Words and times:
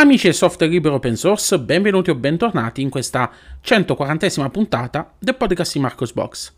Amici 0.00 0.24
del 0.24 0.34
software 0.34 0.72
libero 0.72 0.94
open 0.94 1.14
source, 1.14 1.60
benvenuti 1.60 2.08
o 2.08 2.14
bentornati 2.14 2.80
in 2.80 2.88
questa 2.88 3.30
140esima 3.62 4.48
puntata 4.48 5.12
del 5.18 5.36
podcast 5.36 5.74
di 5.74 5.80
Marcos 5.80 6.14
Box. 6.14 6.54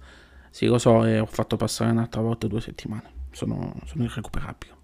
Sì, 0.49 0.67
lo 0.67 0.79
so, 0.79 1.05
eh, 1.05 1.19
ho 1.19 1.27
fatto 1.27 1.57
passare 1.57 1.91
un'altra 1.91 2.21
volta 2.21 2.47
due 2.47 2.61
settimane, 2.61 3.11
sono, 3.33 3.75
sono 3.85 4.05
irrecuperabile. 4.05 4.82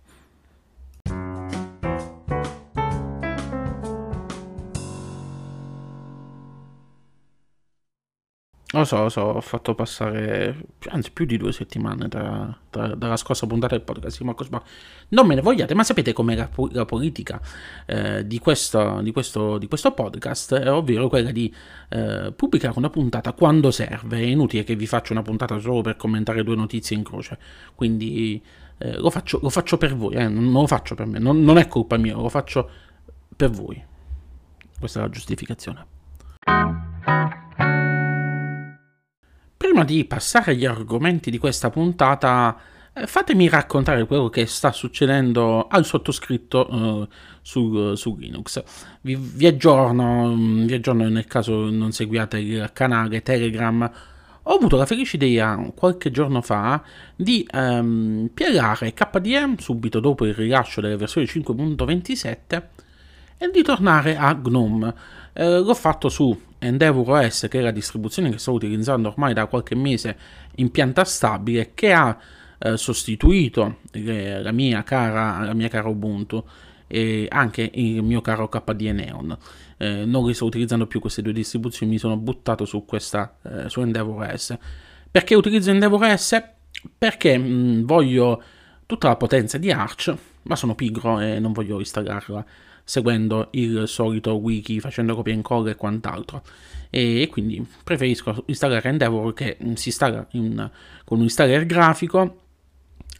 Lo 8.72 8.84
so, 8.84 9.00
lo 9.00 9.08
so, 9.08 9.22
ho 9.22 9.40
fatto 9.40 9.74
passare, 9.74 10.54
anzi 10.88 11.10
più 11.10 11.24
di 11.24 11.38
due 11.38 11.52
settimane 11.52 12.06
da, 12.06 12.54
da, 12.68 12.88
dalla 12.94 13.16
scorsa 13.16 13.46
puntata 13.46 13.74
del 13.74 13.82
podcast 13.82 14.18
di 14.18 14.24
Marcos 14.24 14.48
Bar. 14.48 14.62
Non 15.08 15.26
me 15.26 15.34
ne 15.34 15.40
vogliate, 15.40 15.72
ma 15.72 15.82
sapete 15.82 16.12
com'è 16.12 16.34
la, 16.34 16.50
la 16.72 16.84
politica 16.84 17.40
eh, 17.86 18.26
di, 18.26 18.38
questo, 18.38 19.00
di, 19.00 19.10
questo, 19.10 19.56
di, 19.56 19.68
questo, 19.68 19.92
podcast, 19.92 20.52
eh, 20.52 20.68
ovvero 20.68 21.08
quella 21.08 21.30
di 21.30 21.52
eh, 21.88 22.30
pubblicare 22.36 22.74
una 22.76 22.90
puntata 22.90 23.32
quando 23.32 23.70
serve. 23.70 24.18
È 24.18 24.24
inutile 24.24 24.64
che 24.64 24.76
vi 24.76 24.86
faccia 24.86 25.14
una 25.14 25.22
puntata 25.22 25.58
solo 25.58 25.80
per 25.80 25.96
commentare 25.96 26.44
due 26.44 26.54
notizie 26.54 26.94
in 26.94 27.04
croce. 27.04 27.38
Quindi 27.74 28.42
eh, 28.76 28.98
lo 28.98 29.08
faccio, 29.08 29.38
lo, 29.40 29.48
faccio, 29.48 29.78
per 29.78 29.96
voi, 29.96 30.14
eh, 30.14 30.28
non 30.28 30.52
lo 30.52 30.66
faccio 30.66 30.94
per 30.94 31.06
me, 31.06 31.18
non, 31.18 31.40
non 31.42 31.56
è 31.56 31.68
colpa 31.68 31.96
mia, 31.96 32.16
lo 32.16 32.28
faccio 32.28 32.68
per 33.34 33.48
voi. 33.48 33.82
Questa 34.78 34.98
è 34.98 35.02
la 35.04 35.08
giustificazione. 35.08 35.96
Prima 39.78 39.92
di 39.92 40.04
passare 40.06 40.50
agli 40.50 40.64
argomenti 40.64 41.30
di 41.30 41.38
questa 41.38 41.70
puntata, 41.70 42.58
eh, 42.92 43.06
fatemi 43.06 43.48
raccontare 43.48 44.06
quello 44.06 44.28
che 44.28 44.44
sta 44.46 44.72
succedendo 44.72 45.68
al 45.68 45.84
sottoscritto 45.84 46.66
uh, 46.68 47.08
su, 47.42 47.94
su, 47.94 48.16
Linux. 48.16 48.60
Vi, 49.02 49.14
vi, 49.14 49.46
aggiorno, 49.46 50.34
mm, 50.34 50.64
vi, 50.64 50.74
aggiorno, 50.74 51.08
nel 51.08 51.26
caso 51.26 51.70
non 51.70 51.92
seguiate 51.92 52.40
il 52.40 52.70
canale 52.72 53.22
Telegram. 53.22 53.88
Ho 54.42 54.52
avuto 54.52 54.76
la 54.76 54.84
felice 54.84 55.14
idea 55.14 55.56
qualche 55.76 56.10
giorno 56.10 56.42
fa 56.42 56.82
di 57.14 57.46
um, 57.52 58.28
piegare 58.34 58.92
KDE 58.92 59.54
subito 59.58 60.00
dopo 60.00 60.26
il 60.26 60.34
rilascio 60.34 60.80
delle 60.80 60.96
versioni 60.96 61.28
5.27 61.28 62.62
e 63.38 63.50
di 63.52 63.62
tornare 63.62 64.16
a 64.16 64.34
GNOME. 64.34 64.94
Eh, 65.38 65.60
l'ho 65.60 65.74
fatto 65.74 66.08
su 66.08 66.36
Endeavour 66.58 67.10
OS, 67.10 67.46
che 67.48 67.60
è 67.60 67.62
la 67.62 67.70
distribuzione 67.70 68.28
che 68.28 68.38
sto 68.38 68.50
utilizzando 68.50 69.06
ormai 69.06 69.34
da 69.34 69.46
qualche 69.46 69.76
mese 69.76 70.16
in 70.56 70.72
pianta 70.72 71.04
stabile, 71.04 71.74
che 71.74 71.92
ha 71.92 72.18
eh, 72.58 72.76
sostituito 72.76 73.76
le, 73.92 74.42
la, 74.42 74.50
mia 74.50 74.82
cara, 74.82 75.44
la 75.44 75.54
mia 75.54 75.68
cara 75.68 75.86
Ubuntu 75.86 76.44
e 76.88 77.28
anche 77.30 77.70
il 77.72 78.02
mio 78.02 78.20
caro 78.20 78.48
KDE 78.48 78.90
Neon. 78.90 79.38
Eh, 79.76 80.04
non 80.04 80.26
li 80.26 80.34
sto 80.34 80.44
utilizzando 80.44 80.88
più 80.88 80.98
queste 80.98 81.22
due 81.22 81.32
distribuzioni, 81.32 81.92
mi 81.92 81.98
sono 81.98 82.16
buttato 82.16 82.64
su 82.64 82.84
questa 82.84 83.36
eh, 83.42 83.68
su 83.68 83.80
Endeavour 83.80 84.32
OS. 84.32 84.58
Perché 85.08 85.36
utilizzo 85.36 85.70
Endeavour 85.70 86.02
OS? 86.02 86.42
Perché 86.98 87.38
mh, 87.38 87.84
voglio 87.84 88.42
tutta 88.86 89.06
la 89.06 89.14
potenza 89.14 89.56
di 89.56 89.70
Arch, 89.70 90.12
ma 90.42 90.56
sono 90.56 90.74
pigro 90.74 91.20
e 91.20 91.38
non 91.38 91.52
voglio 91.52 91.78
installarla 91.78 92.44
seguendo 92.88 93.48
il 93.50 93.86
solito 93.86 94.38
wiki, 94.38 94.80
facendo 94.80 95.14
copia 95.14 95.34
e 95.34 95.36
incolla 95.36 95.68
e 95.68 95.76
quant'altro. 95.76 96.42
E 96.88 97.28
quindi 97.30 97.62
preferisco 97.84 98.44
installare 98.46 98.88
Endeavor 98.88 99.34
che 99.34 99.58
si 99.74 99.88
installa 99.88 100.26
in, 100.30 100.70
con 101.04 101.18
un 101.18 101.24
installer 101.24 101.66
grafico, 101.66 102.40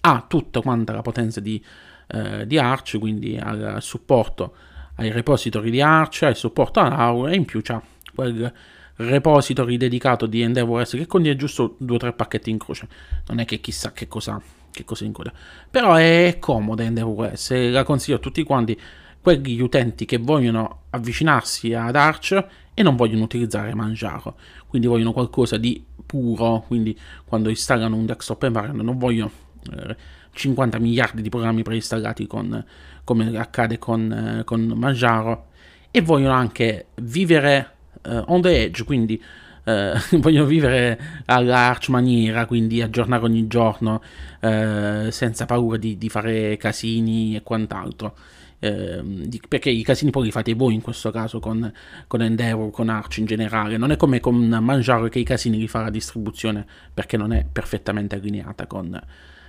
ha 0.01 0.25
tutta 0.27 0.63
quanta 0.63 0.95
la 0.95 1.03
potenza 1.03 1.41
di, 1.41 1.63
eh, 2.07 2.47
di 2.47 2.57
Arch, 2.57 2.99
quindi 2.99 3.37
al 3.37 3.83
supporto 3.83 4.55
ai 4.95 5.13
repository 5.13 5.69
di 5.69 5.83
Arch, 5.83 6.23
al 6.23 6.35
supporto 6.35 6.81
all'AUR 6.81 7.29
e 7.29 7.37
in 7.37 7.45
più 7.45 7.61
c'ha 7.63 7.83
quel 8.15 8.51
repository 8.97 9.77
dedicato 9.77 10.25
di 10.25 10.41
Endeavor 10.41 10.87
S 10.87 10.93
che 10.93 11.07
contiene 11.07 11.37
giusto 11.37 11.77
due 11.79 11.97
o 11.97 11.99
tre 11.99 12.15
pacchetti 12.15 12.49
in 12.49 12.57
croce. 12.57 12.89
Non 13.27 13.39
è 13.39 13.45
che 13.45 13.61
chissà 13.61 13.93
che 13.93 14.09
cosa, 14.09 14.41
che 14.71 14.85
cosa 14.85 15.05
incoda. 15.05 15.31
Però 15.71 15.95
è 15.95 16.39
comoda 16.41 16.85
Endeavor 16.85 17.37
S, 17.37 17.71
la 17.71 17.85
consiglio 17.85 18.17
a 18.17 18.21
tutti 18.21 18.43
quanti 18.45 18.81
quegli 19.21 19.61
utenti 19.61 20.05
che 20.05 20.19
vogliono 20.19 20.83
avvicinarsi 20.91 21.75
ad 21.75 21.97
Arch 21.97 22.47
e 22.75 22.83
non 22.83 22.97
vogliono 22.97 23.25
utilizzare 23.25 23.75
Manjaro, 23.75 24.37
quindi 24.69 24.87
vogliono 24.87 25.13
qualcosa 25.13 25.57
di 25.57 25.85
puro, 26.07 26.65
quindi 26.67 26.97
quando 27.25 27.49
installano 27.49 27.97
un 27.97 28.07
desktop 28.07 28.45
environment 28.45 28.85
non 28.85 28.99
vogliono 28.99 29.31
eh, 29.73 29.97
50 30.33 30.79
miliardi 30.79 31.21
di 31.21 31.29
programmi 31.29 31.63
preinstallati 31.63 32.27
con, 32.27 32.65
come 33.05 33.37
accade 33.37 33.79
con, 33.79 34.13
eh, 34.41 34.45
con 34.45 34.61
Manjaro. 34.61 35.47
E 35.91 36.03
vogliono 36.03 36.35
anche 36.35 36.89
vivere 37.03 37.77
eh, 38.03 38.23
on 38.27 38.43
the 38.43 38.65
edge, 38.65 38.85
quindi 38.85 39.21
eh, 39.65 39.95
vogliono 40.19 40.47
vivere 40.47 41.01
alla 41.27 41.69
Arch 41.69 41.89
maniera, 41.89 42.47
quindi 42.47 42.81
aggiornare 42.81 43.25
ogni 43.25 43.47
giorno 43.47 44.01
eh, 44.41 45.09
senza 45.11 45.47
paura 45.47 45.77
di, 45.77 45.99
di, 45.99 46.09
fare 46.09 46.57
casini 46.57 47.37
e 47.37 47.43
quant'altro 47.43 48.15
eh, 48.61 49.01
di, 49.05 49.41
perché 49.47 49.71
i 49.71 49.83
casini 49.83 50.11
poi 50.11 50.25
li 50.25 50.31
fate 50.31 50.55
voi 50.55 50.75
in 50.75 50.81
questo 50.81 51.11
caso 51.11 51.39
con, 51.39 51.73
con 52.07 52.23
Endeavor, 52.23 52.71
con 52.71 52.89
Arch 52.89 53.19
in 53.19 53.27
generale, 53.27 53.77
non 53.77 53.91
è 53.93 53.97
come 53.97 54.21
con 54.21 54.37
Manjaro 54.37 55.09
che 55.09 55.19
i 55.19 55.25
casini 55.25 55.59
li 55.59 55.69
fa 55.69 55.83
la 55.83 55.91
distribuzione 55.91 56.67
perché 56.93 57.17
non 57.17 57.33
è 57.33 57.45
perfettamente 57.51 58.17
allineata 58.17 58.67
con, 58.67 59.01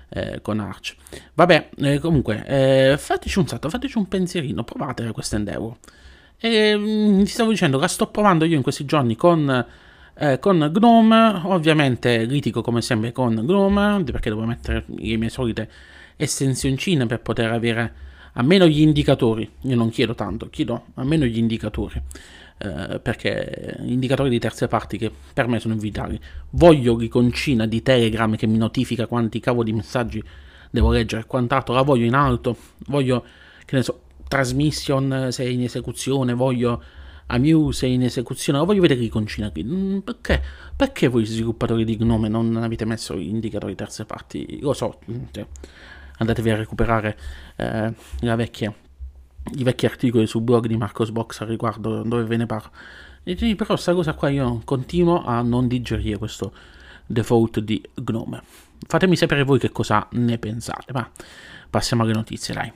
eh, 0.10 0.40
con 0.42 0.60
Arch. 0.60 0.96
Vabbè, 1.34 1.70
eh, 1.78 2.00
comunque, 2.00 2.46
eh, 2.46 2.98
fateci 2.98 3.40
un 3.40 3.48
salto, 3.48 3.70
fateci 3.70 3.98
un 3.98 4.08
pensierino, 4.08 4.64
provate 4.64 5.12
questa 5.12 5.38
Endeavor. 5.38 5.78
E, 6.38 6.76
mh, 6.76 6.82
mm, 6.82 7.20
ti 7.24 7.28
stavo 7.28 7.50
dicendo, 7.50 7.80
la 7.80 7.88
sto 7.88 8.08
provando 8.08 8.46
io 8.46 8.56
in 8.56 8.64
questi 8.64 8.86
giorni 8.86 9.16
con... 9.16 9.66
Eh, 10.22 10.38
con 10.40 10.70
Gnome, 10.78 11.44
ovviamente 11.46 12.26
litigo 12.26 12.62
come 12.62 12.82
sempre 12.82 13.14
con 13.14 13.36
Gnome, 13.36 14.04
perché 14.04 14.30
devo 14.30 14.44
mettere 14.44 14.84
le 14.86 15.16
mie 15.16 15.30
solite 15.30 15.70
estensioncine 16.18 17.06
per 17.06 17.22
poter 17.22 17.54
avere 17.54 17.94
almeno 18.34 18.68
gli 18.68 18.82
indicatori, 18.82 19.50
io 19.62 19.76
non 19.76 19.90
chiedo 19.90 20.16
tanto, 20.16 20.50
chiedo 20.50 20.86
almeno 20.96 21.26
gli 21.26 21.38
indicatori, 21.38 22.02
eh, 22.58 23.00
perché 23.00 23.78
indicatori 23.82 24.30
di 24.30 24.40
terze 24.40 24.68
parti 24.68 24.98
che 24.98 25.12
per 25.34 25.48
me 25.48 25.60
sono 25.60 25.76
vitali. 25.76 26.20
Voglio 26.52 26.96
l'iconcina 26.96 27.66
di 27.66 27.82
Telegram 27.82 28.36
che 28.36 28.48
mi 28.48 28.58
notifica 28.58 29.08
quanti 29.08 29.40
cavolo 29.40 29.64
di 29.64 29.74
messaggi 29.74 30.24
devo 30.70 30.92
leggere 30.92 31.22
e 31.22 31.26
quant'altro, 31.26 31.74
la 31.74 31.82
voglio 31.82 32.06
in 32.06 32.14
alto, 32.14 32.56
voglio, 32.88 33.26
che 33.66 33.76
ne 33.76 33.84
so, 33.84 34.02
transmission 34.28 35.30
se 35.32 35.44
è 35.44 35.48
in 35.48 35.64
esecuzione, 35.64 36.34
voglio 36.34 36.82
Amuse 37.32 37.86
in 37.86 38.04
esecuzione, 38.04 38.58
la 38.58 38.66
voglio 38.66 38.82
vedere 38.82 39.02
l'iconcina 39.02 39.52
qui. 39.52 39.64
Mm, 39.64 40.00
perché? 40.00 40.42
Perché 40.76 41.08
voi 41.08 41.26
sviluppatori 41.26 41.86
di 41.86 41.96
Gnome 41.98 42.28
non 42.28 42.56
avete 42.58 42.86
messo 42.86 43.16
gli 43.16 43.28
indicatori 43.28 43.74
di 43.74 43.78
terze 43.78 44.06
parti? 44.06 44.60
Lo 44.62 44.74
so, 44.74 45.00
cioè, 45.32 45.46
andatevi 46.20 46.50
a 46.52 46.56
recuperare 46.56 47.18
eh, 47.56 47.94
vecchia, 48.22 48.74
i 49.56 49.64
vecchi 49.64 49.86
articoli 49.86 50.28
sul 50.28 50.42
blog 50.42 50.68
di 50.68 50.78
Marcos 50.78 51.12
Box 51.12 51.42
al 51.42 51.48
riguardo 51.48 52.04
dove 52.04 52.24
ve 52.24 52.38
ne 52.38 52.46
parlo. 52.46 52.72
E, 53.24 53.36
però 53.36 53.74
questa 53.74 53.94
cosa 53.94 54.14
qua 54.14 54.30
io 54.30 54.62
continuo 54.64 55.24
a 55.26 55.42
non 55.42 55.68
digerire 55.68 56.18
questo 56.18 56.54
default 57.06 57.60
di 57.60 57.82
Gnome. 57.96 58.42
Fatemi 58.88 59.16
sapere 59.16 59.44
voi 59.44 59.60
che 59.60 59.72
cosa 59.72 60.08
ne 60.12 60.38
pensate, 60.38 60.94
ma 60.94 61.10
passiamo 61.70 62.04
alle 62.04 62.14
notizie, 62.14 62.54
dai. 62.54 62.72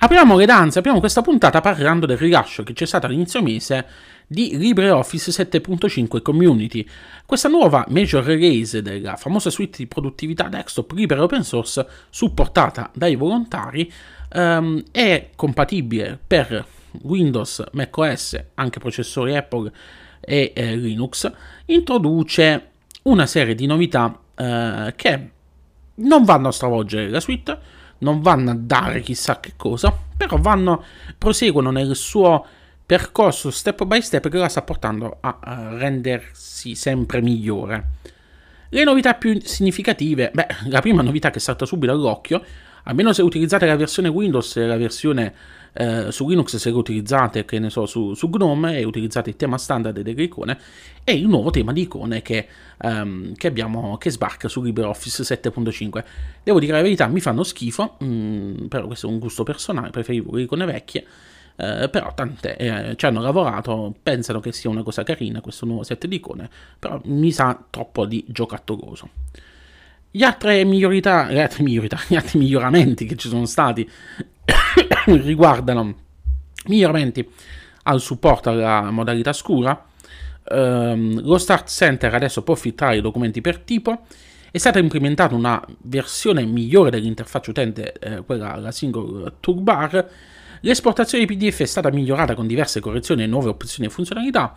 Apriamo 0.00 0.36
le 0.36 0.46
danze, 0.46 0.78
apriamo 0.78 1.00
questa 1.00 1.22
puntata 1.22 1.60
parlando 1.60 2.06
del 2.06 2.18
rilascio 2.18 2.62
che 2.62 2.72
c'è 2.72 2.86
stato 2.86 3.06
all'inizio 3.06 3.42
mese 3.42 3.84
di 4.30 4.58
LibreOffice 4.58 5.30
7.5 5.30 6.20
Community, 6.20 6.86
questa 7.24 7.48
nuova 7.48 7.86
major 7.88 8.22
release 8.22 8.82
della 8.82 9.16
famosa 9.16 9.48
suite 9.48 9.78
di 9.78 9.86
produttività 9.86 10.48
desktop 10.48 10.92
libera 10.92 11.22
open 11.22 11.42
source 11.42 11.86
supportata 12.10 12.90
dai 12.94 13.16
volontari 13.16 13.90
um, 14.34 14.82
è 14.92 15.30
compatibile 15.34 16.20
per 16.24 16.66
Windows, 17.02 17.64
macOS, 17.72 18.44
anche 18.54 18.78
processori 18.78 19.34
Apple 19.34 19.72
e 20.20 20.52
eh, 20.54 20.76
Linux, 20.76 21.30
introduce 21.66 22.70
una 23.04 23.26
serie 23.26 23.54
di 23.54 23.64
novità 23.64 24.18
eh, 24.34 24.92
che 24.94 25.30
non 25.94 26.24
vanno 26.24 26.48
a 26.48 26.52
stravolgere 26.52 27.08
la 27.08 27.20
suite, 27.20 27.58
non 27.98 28.20
vanno 28.20 28.50
a 28.50 28.56
dare 28.56 29.00
chissà 29.00 29.40
che 29.40 29.54
cosa, 29.56 29.96
però 30.16 30.36
vanno, 30.36 30.84
proseguono 31.16 31.70
nel 31.70 31.96
suo 31.96 32.44
percorso 32.88 33.50
step 33.50 33.84
by 33.84 34.00
step 34.00 34.30
che 34.30 34.38
la 34.38 34.48
sta 34.48 34.62
portando 34.62 35.18
a, 35.20 35.76
rendersi 35.76 36.74
sempre 36.74 37.20
migliore. 37.20 37.84
Le 38.70 38.82
novità 38.82 39.12
più 39.12 39.38
significative, 39.44 40.30
beh, 40.32 40.46
la 40.68 40.80
prima 40.80 41.02
novità 41.02 41.28
che 41.28 41.38
salta 41.38 41.66
subito 41.66 41.92
all'occhio 41.92 42.42
almeno 42.84 43.12
se 43.12 43.20
utilizzate 43.20 43.66
la 43.66 43.76
versione 43.76 44.08
Windows 44.08 44.56
e 44.56 44.66
la 44.66 44.78
versione 44.78 45.34
eh, 45.74 46.10
su 46.10 46.26
Linux 46.26 46.56
se 46.56 46.70
lo 46.70 46.78
utilizzate, 46.78 47.44
che 47.44 47.58
ne 47.58 47.68
so, 47.68 47.84
su, 47.84 48.14
su, 48.14 48.30
GNOME 48.30 48.78
e 48.78 48.84
utilizzate 48.84 49.28
il 49.28 49.36
tema 49.36 49.58
standard 49.58 50.00
delle 50.00 50.22
icone 50.22 50.58
e 51.04 51.12
il 51.12 51.28
nuovo 51.28 51.50
tema 51.50 51.74
di 51.74 51.82
icone 51.82 52.22
che, 52.22 52.48
um, 52.78 53.34
che, 53.34 53.48
abbiamo, 53.48 53.98
che 53.98 54.10
sbarca 54.10 54.48
su 54.48 54.62
LibreOffice 54.62 55.24
7.5. 55.24 56.04
Devo 56.42 56.58
dire 56.58 56.72
la 56.72 56.80
verità, 56.80 57.06
mi 57.06 57.20
fanno 57.20 57.42
schifo, 57.42 57.96
mh, 57.98 58.06
mm, 58.06 58.66
però 58.68 58.86
questo 58.86 59.08
è 59.08 59.10
un 59.10 59.18
gusto 59.18 59.42
personale, 59.42 59.90
preferivo 59.90 60.34
le 60.34 60.42
icone 60.42 60.64
vecchie. 60.64 61.06
Eh, 61.60 61.88
però 61.88 62.14
tante 62.14 62.56
eh, 62.56 62.94
ci 62.94 63.06
hanno 63.06 63.20
lavorato, 63.20 63.92
pensano 64.00 64.38
che 64.38 64.52
sia 64.52 64.70
una 64.70 64.84
cosa 64.84 65.02
carina 65.02 65.40
questo 65.40 65.66
nuovo 65.66 65.82
set 65.82 66.06
di 66.06 66.16
icone, 66.16 66.48
però 66.78 67.00
mi 67.06 67.32
sa 67.32 67.60
troppo 67.68 68.06
di 68.06 68.24
giocattoloso. 68.28 69.08
Gli 70.08 70.22
altri, 70.22 70.64
migliorità, 70.64 71.28
gli 71.28 71.38
altri, 71.38 71.64
migliorità, 71.64 71.98
gli 72.06 72.14
altri 72.14 72.38
miglioramenti 72.38 73.06
che 73.06 73.16
ci 73.16 73.28
sono 73.28 73.44
stati 73.44 73.88
riguardano 75.06 75.94
miglioramenti 76.66 77.28
al 77.84 78.00
supporto 78.00 78.50
alla 78.50 78.92
modalità 78.92 79.32
scura, 79.32 79.84
ehm, 80.44 81.22
lo 81.22 81.38
Start 81.38 81.68
Center 81.68 82.14
adesso 82.14 82.42
può 82.44 82.54
filtrare 82.54 82.98
i 82.98 83.00
documenti 83.00 83.40
per 83.40 83.58
tipo, 83.58 84.02
è 84.52 84.58
stata 84.58 84.78
implementata 84.78 85.34
una 85.34 85.60
versione 85.82 86.44
migliore 86.44 86.90
dell'interfaccia 86.90 87.50
utente, 87.50 87.92
eh, 87.94 88.22
quella 88.24 88.54
la 88.56 88.70
single 88.70 89.34
toolbar, 89.40 90.08
l'esportazione 90.60 91.24
di 91.24 91.36
PDF 91.36 91.60
è 91.60 91.66
stata 91.66 91.90
migliorata 91.90 92.34
con 92.34 92.46
diverse 92.46 92.80
correzioni 92.80 93.22
e 93.22 93.26
nuove 93.26 93.48
opzioni 93.48 93.88
e 93.88 93.90
funzionalità, 93.90 94.54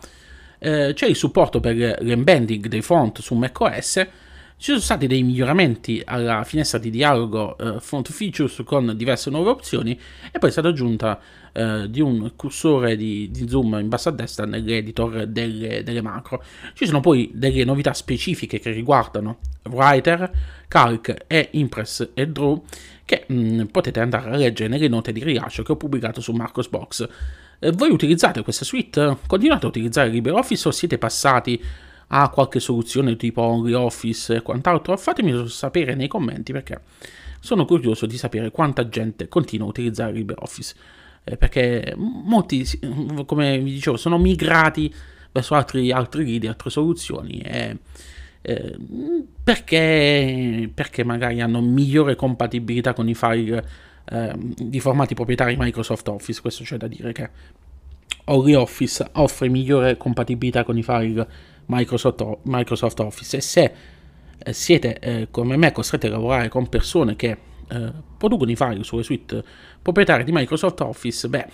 eh, 0.58 0.92
c'è 0.94 1.06
il 1.06 1.16
supporto 1.16 1.60
per 1.60 1.74
l'embedding 2.00 2.66
dei 2.66 2.82
font 2.82 3.20
su 3.20 3.34
macOS, 3.34 4.06
ci 4.62 4.68
sono 4.68 4.78
stati 4.78 5.08
dei 5.08 5.24
miglioramenti 5.24 6.00
alla 6.04 6.44
finestra 6.44 6.78
di 6.78 6.88
dialogo 6.88 7.58
eh, 7.58 7.80
Font 7.80 8.12
Features 8.12 8.62
con 8.64 8.96
diverse 8.96 9.28
nuove 9.28 9.50
opzioni 9.50 9.98
e 10.30 10.38
poi 10.38 10.50
è 10.50 10.52
stata 10.52 10.68
aggiunta 10.68 11.18
eh, 11.52 11.90
di 11.90 12.00
un 12.00 12.34
cursore 12.36 12.94
di, 12.94 13.28
di, 13.32 13.48
zoom 13.48 13.76
in 13.80 13.88
basso 13.88 14.10
a 14.10 14.12
destra 14.12 14.46
nell'editor 14.46 15.26
delle, 15.26 15.82
delle, 15.82 16.00
macro. 16.00 16.44
Ci 16.74 16.86
sono 16.86 17.00
poi 17.00 17.32
delle 17.34 17.64
novità 17.64 17.92
specifiche 17.92 18.60
che 18.60 18.70
riguardano 18.70 19.40
Writer, 19.70 20.30
Calc 20.68 21.24
e 21.26 21.48
Impress 21.52 22.10
e 22.14 22.28
Draw 22.28 22.64
che 23.04 23.24
mh, 23.26 23.34
mm, 23.34 23.62
potete 23.66 24.00
andare 24.00 24.30
a 24.30 24.36
leggere 24.36 24.68
nelle 24.68 24.88
note 24.88 25.12
di 25.12 25.22
rilascio 25.22 25.62
che 25.62 25.72
ho 25.72 25.76
pubblicato 25.76 26.20
su 26.20 26.32
Marcosbox. 26.32 27.08
Eh, 27.58 27.72
voi 27.72 27.90
utilizzate 27.90 28.42
questa 28.42 28.64
suite? 28.64 29.18
Continuate 29.26 29.66
a 29.66 29.68
utilizzare 29.68 30.08
LibreOffice 30.08 30.68
o 30.68 30.70
siete 30.70 30.98
passati 30.98 31.62
ha 32.14 32.28
qualche 32.28 32.60
soluzione 32.60 33.16
tipo 33.16 33.40
OnlyOffice 33.40 34.36
e 34.36 34.42
quant'altro, 34.42 34.96
fatemi 34.96 35.48
sapere 35.48 35.94
nei 35.94 36.08
commenti 36.08 36.52
perché 36.52 36.80
sono 37.40 37.64
curioso 37.64 38.06
di 38.06 38.18
sapere 38.18 38.50
quanta 38.50 38.88
gente 38.88 39.28
continua 39.28 39.66
a 39.66 39.70
utilizzare 39.70 40.12
LibreOffice. 40.12 40.74
Eh, 41.24 41.36
perché 41.36 41.94
molti, 41.96 42.66
come 43.26 43.58
vi 43.58 43.72
dicevo, 43.72 43.96
sono 43.96 44.18
migrati 44.18 44.92
verso 45.30 45.54
altri, 45.54 45.90
altri 45.90 46.24
lead, 46.24 46.44
altre 46.44 46.70
soluzioni. 46.70 47.40
E, 47.40 47.78
eh, 48.42 48.76
perché, 49.42 50.70
perché 50.72 51.04
magari 51.04 51.40
hanno 51.40 51.60
migliore 51.60 52.16
compatibilità 52.16 52.92
con 52.92 53.08
i 53.08 53.14
file 53.14 53.64
eh, 54.10 54.32
di 54.36 54.80
formati 54.80 55.14
proprietari 55.14 55.56
Microsoft 55.56 56.08
Office. 56.08 56.40
Questo 56.40 56.64
c'è 56.64 56.76
da 56.76 56.88
dire 56.88 57.12
che 57.12 57.30
OnlyOffice 58.24 59.08
offre 59.12 59.48
migliore 59.48 59.96
compatibilità 59.96 60.64
con 60.64 60.76
i 60.76 60.82
file 60.82 61.26
Microsoft, 61.66 62.38
Microsoft 62.42 63.00
Office 63.00 63.36
e 63.36 63.40
se 63.40 63.72
eh, 64.38 64.52
siete 64.52 64.98
eh, 64.98 65.28
come 65.30 65.56
me 65.56 65.72
costretti 65.72 66.06
a 66.06 66.10
lavorare 66.10 66.48
con 66.48 66.68
persone 66.68 67.16
che 67.16 67.36
eh, 67.68 67.92
producono 68.16 68.50
i 68.50 68.56
file 68.56 68.82
sulle 68.82 69.02
suite 69.02 69.42
proprietarie 69.80 70.24
di 70.24 70.32
Microsoft 70.32 70.80
Office, 70.80 71.28
beh, 71.28 71.46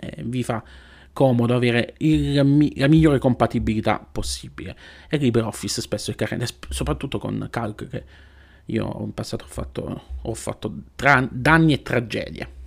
eh, 0.00 0.22
vi 0.24 0.42
fa 0.42 0.62
comodo 1.12 1.54
avere 1.54 1.94
il, 1.98 2.34
la 2.34 2.88
migliore 2.88 3.18
compatibilità 3.18 4.04
possibile. 4.10 4.76
E 5.08 5.16
LibreOffice 5.16 5.80
spesso 5.80 6.10
è 6.10 6.14
carente, 6.14 6.46
soprattutto 6.68 7.18
con 7.18 7.48
Calc 7.50 7.88
che 7.88 8.04
io 8.66 8.96
in 9.00 9.12
passato 9.14 9.44
ho 9.44 9.48
fatto, 9.48 10.02
ho 10.22 10.34
fatto 10.34 10.72
tra, 10.94 11.26
danni 11.30 11.72
e 11.72 11.82
tragedie. 11.82 12.58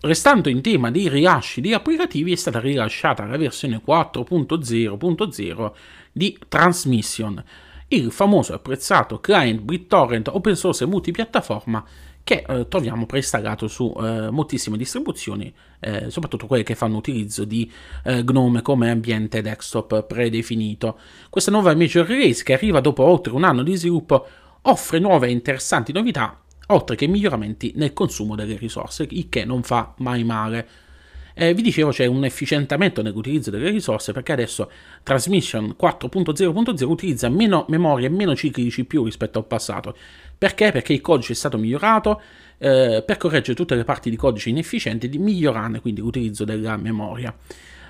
Restando 0.00 0.48
in 0.48 0.60
tema 0.60 0.90
di 0.90 1.08
rilasci 1.08 1.60
di 1.60 1.72
applicativi, 1.72 2.32
è 2.32 2.36
stata 2.36 2.60
rilasciata 2.60 3.24
la 3.24 3.36
versione 3.36 3.82
4.0.0 3.84 5.72
di 6.12 6.38
Transmission, 6.48 7.42
il 7.88 8.10
famoso 8.12 8.52
e 8.52 8.56
apprezzato 8.56 9.20
client 9.20 9.60
BitTorrent 9.60 10.28
open 10.28 10.54
source 10.54 10.84
e 10.84 10.86
multipiattaforma 10.86 11.84
che 12.26 12.44
eh, 12.44 12.66
troviamo 12.66 13.06
preinstallato 13.06 13.68
su 13.68 13.94
eh, 13.96 14.32
moltissime 14.32 14.76
distribuzioni, 14.76 15.54
eh, 15.78 16.10
soprattutto 16.10 16.48
quelle 16.48 16.64
che 16.64 16.74
fanno 16.74 16.96
utilizzo 16.96 17.44
di 17.44 17.70
eh, 18.02 18.24
GNOME 18.24 18.62
come 18.62 18.90
ambiente 18.90 19.42
desktop 19.42 20.02
predefinito. 20.02 20.98
Questa 21.30 21.52
nuova 21.52 21.72
major 21.76 22.04
release, 22.04 22.42
che 22.42 22.54
arriva 22.54 22.80
dopo 22.80 23.04
oltre 23.04 23.32
un 23.32 23.44
anno 23.44 23.62
di 23.62 23.76
sviluppo, 23.76 24.26
offre 24.62 24.98
nuove 24.98 25.28
e 25.28 25.30
interessanti 25.30 25.92
novità 25.92 26.40
oltre 26.70 26.96
che 26.96 27.06
miglioramenti 27.06 27.74
nel 27.76 27.92
consumo 27.92 28.34
delle 28.34 28.56
risorse, 28.56 29.06
il 29.08 29.28
che 29.28 29.44
non 29.44 29.62
fa 29.62 29.94
mai 29.98 30.24
male. 30.24 30.68
Eh, 31.38 31.52
vi 31.52 31.60
dicevo 31.60 31.90
c'è 31.90 32.06
un 32.06 32.24
efficientamento 32.24 33.02
nell'utilizzo 33.02 33.50
delle 33.50 33.68
risorse 33.68 34.12
perché 34.12 34.32
adesso 34.32 34.70
Transmission 35.02 35.76
4.0.0 35.78 36.84
utilizza 36.84 37.28
meno 37.28 37.66
memoria 37.68 38.06
e 38.06 38.10
meno 38.10 38.34
cicli 38.34 38.62
di 38.62 38.70
CPU 38.70 39.04
rispetto 39.04 39.38
al 39.38 39.44
passato. 39.44 39.94
Perché? 40.38 40.72
Perché 40.72 40.94
il 40.94 41.02
codice 41.02 41.34
è 41.34 41.36
stato 41.36 41.58
migliorato 41.58 42.22
eh, 42.56 43.02
per 43.04 43.18
correggere 43.18 43.54
tutte 43.54 43.74
le 43.74 43.84
parti 43.84 44.08
di 44.08 44.16
codice 44.16 44.48
inefficienti 44.48 45.10
e 45.10 45.18
migliorarne 45.18 45.80
quindi 45.80 46.00
l'utilizzo 46.00 46.44
della 46.44 46.78
memoria. 46.78 47.36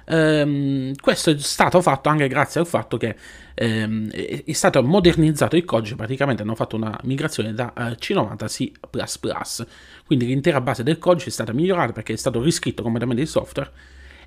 Ehm, 0.09 0.95
questo 1.01 1.31
è 1.31 1.39
stato 1.39 1.81
fatto 1.83 2.09
anche 2.09 2.29
grazie 2.29 2.61
al 2.61 2.67
fatto 2.67 2.97
che 2.97 3.17
ehm, 3.55 4.11
è 4.11 4.53
stato 4.53 4.83
modernizzato 4.83 5.57
il 5.57 5.65
codice, 5.65 5.97
praticamente 5.97 6.43
hanno 6.43 6.55
fatto 6.55 6.77
una 6.77 6.99
migrazione 7.05 7.53
da 7.53 7.73
uh, 7.77 7.81
C90 7.81 8.45
a 8.45 9.05
C++, 9.05 9.67
quindi 10.07 10.27
l'intera 10.27 10.61
base 10.61 10.83
del 10.83 10.99
codice 10.99 11.29
è 11.29 11.33
stata 11.33 11.53
migliorata 11.53 11.93
perché 11.93 12.13
è 12.13 12.17
stato 12.17 12.41
riscritto 12.41 12.83
completamente 12.83 13.23
il 13.23 13.29
software 13.29 13.71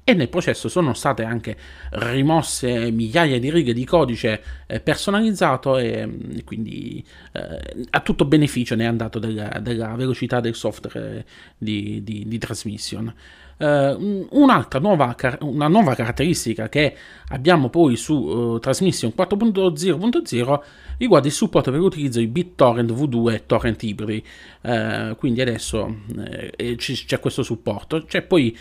e 0.03 0.13
nel 0.13 0.29
processo 0.29 0.69
sono 0.69 0.93
state 0.93 1.23
anche 1.23 1.55
rimosse 1.91 2.89
migliaia 2.89 3.39
di 3.39 3.51
righe 3.51 3.73
di 3.73 3.85
codice 3.85 4.41
eh, 4.65 4.79
personalizzato 4.79 5.77
e 5.77 6.05
mm, 6.05 6.37
quindi 6.45 7.05
eh, 7.33 7.85
a 7.91 7.99
tutto 7.99 8.25
beneficio 8.25 8.75
ne 8.75 8.85
è 8.85 8.87
andato 8.87 9.19
della, 9.19 9.59
della 9.61 9.93
velocità 9.95 10.39
del 10.39 10.55
software 10.55 11.25
di, 11.57 12.01
di, 12.03 12.23
di 12.27 12.37
transmission. 12.37 13.13
Uh, 13.59 14.25
un'altra 14.31 14.79
nuova, 14.79 15.13
una 15.41 15.67
nuova 15.67 15.93
caratteristica 15.93 16.69
che 16.69 16.95
abbiamo 17.27 17.67
poi 17.69 17.97
su 17.97 18.13
uh, 18.13 18.59
Transmission 18.59 19.11
4.0.0 19.13 20.59
riguarda 20.97 21.27
il 21.27 21.33
supporto 21.33 21.69
per 21.69 21.81
l'utilizzo 21.81 22.19
di 22.19 22.27
BitTorrent 22.27 22.89
V2 22.89 23.33
e 23.33 23.45
torrent 23.45 23.83
ibridi. 23.83 24.23
Uh, 24.61 25.13
quindi 25.17 25.41
adesso 25.41 25.93
eh, 26.55 26.75
c'è 26.77 27.19
questo 27.19 27.43
supporto. 27.43 28.05
C'è 28.05 28.21
poi 28.21 28.57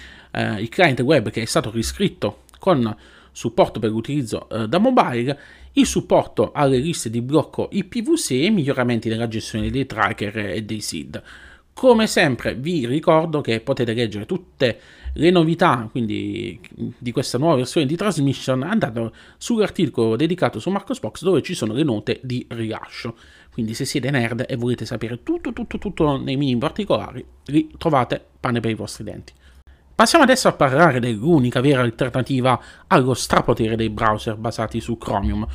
il 0.58 0.68
client 0.68 1.00
web 1.00 1.30
che 1.30 1.42
è 1.42 1.46
stato 1.46 1.70
riscritto 1.70 2.42
con 2.58 2.94
supporto 3.32 3.80
per 3.80 3.90
l'utilizzo 3.90 4.46
da 4.68 4.78
mobile, 4.78 5.38
il 5.72 5.86
supporto 5.86 6.52
alle 6.52 6.78
liste 6.78 7.08
di 7.08 7.22
blocco 7.22 7.68
IPv6 7.72 8.44
e 8.44 8.50
miglioramenti 8.50 9.08
nella 9.08 9.26
gestione 9.26 9.70
dei 9.70 9.86
tracker 9.86 10.36
e 10.38 10.62
dei 10.62 10.80
SID. 10.80 11.22
Come 11.78 12.08
sempre 12.08 12.56
vi 12.56 12.86
ricordo 12.86 13.40
che 13.40 13.60
potete 13.60 13.94
leggere 13.94 14.26
tutte 14.26 14.80
le 15.12 15.30
novità 15.30 15.86
quindi, 15.88 16.58
di 16.98 17.12
questa 17.12 17.38
nuova 17.38 17.54
versione 17.54 17.86
di 17.86 17.94
Transmission 17.94 18.64
andando 18.64 19.14
sull'articolo 19.36 20.16
dedicato 20.16 20.58
su 20.58 20.70
Marcosbox 20.70 21.22
dove 21.22 21.40
ci 21.40 21.54
sono 21.54 21.72
le 21.74 21.84
note 21.84 22.18
di 22.24 22.44
rilascio. 22.48 23.14
Quindi 23.52 23.74
se 23.74 23.84
siete 23.84 24.10
nerd 24.10 24.44
e 24.48 24.56
volete 24.56 24.84
sapere 24.86 25.22
tutto, 25.22 25.52
tutto, 25.52 25.78
tutto 25.78 26.16
nei 26.16 26.36
minimi 26.36 26.58
particolari, 26.58 27.24
lì 27.44 27.70
trovate 27.78 28.26
pane 28.40 28.58
per 28.58 28.72
i 28.72 28.74
vostri 28.74 29.04
denti. 29.04 29.32
Passiamo 29.94 30.24
adesso 30.24 30.48
a 30.48 30.54
parlare 30.54 30.98
dell'unica 30.98 31.60
vera 31.60 31.82
alternativa 31.82 32.60
allo 32.88 33.14
strapotere 33.14 33.76
dei 33.76 33.90
browser 33.90 34.34
basati 34.34 34.80
su 34.80 34.98
Chromium, 34.98 35.46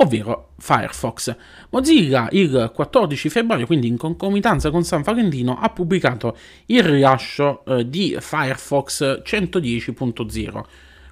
ovvero 0.00 0.52
Firefox. 0.58 1.34
Mozilla 1.70 2.28
il 2.32 2.70
14 2.74 3.28
febbraio, 3.28 3.66
quindi 3.66 3.86
in 3.86 3.96
concomitanza 3.96 4.70
con 4.70 4.82
San 4.82 5.02
Valentino, 5.02 5.58
ha 5.58 5.68
pubblicato 5.70 6.36
il 6.66 6.82
rilascio 6.82 7.64
eh, 7.64 7.88
di 7.88 8.16
Firefox 8.18 9.22
110.0. 9.22 10.64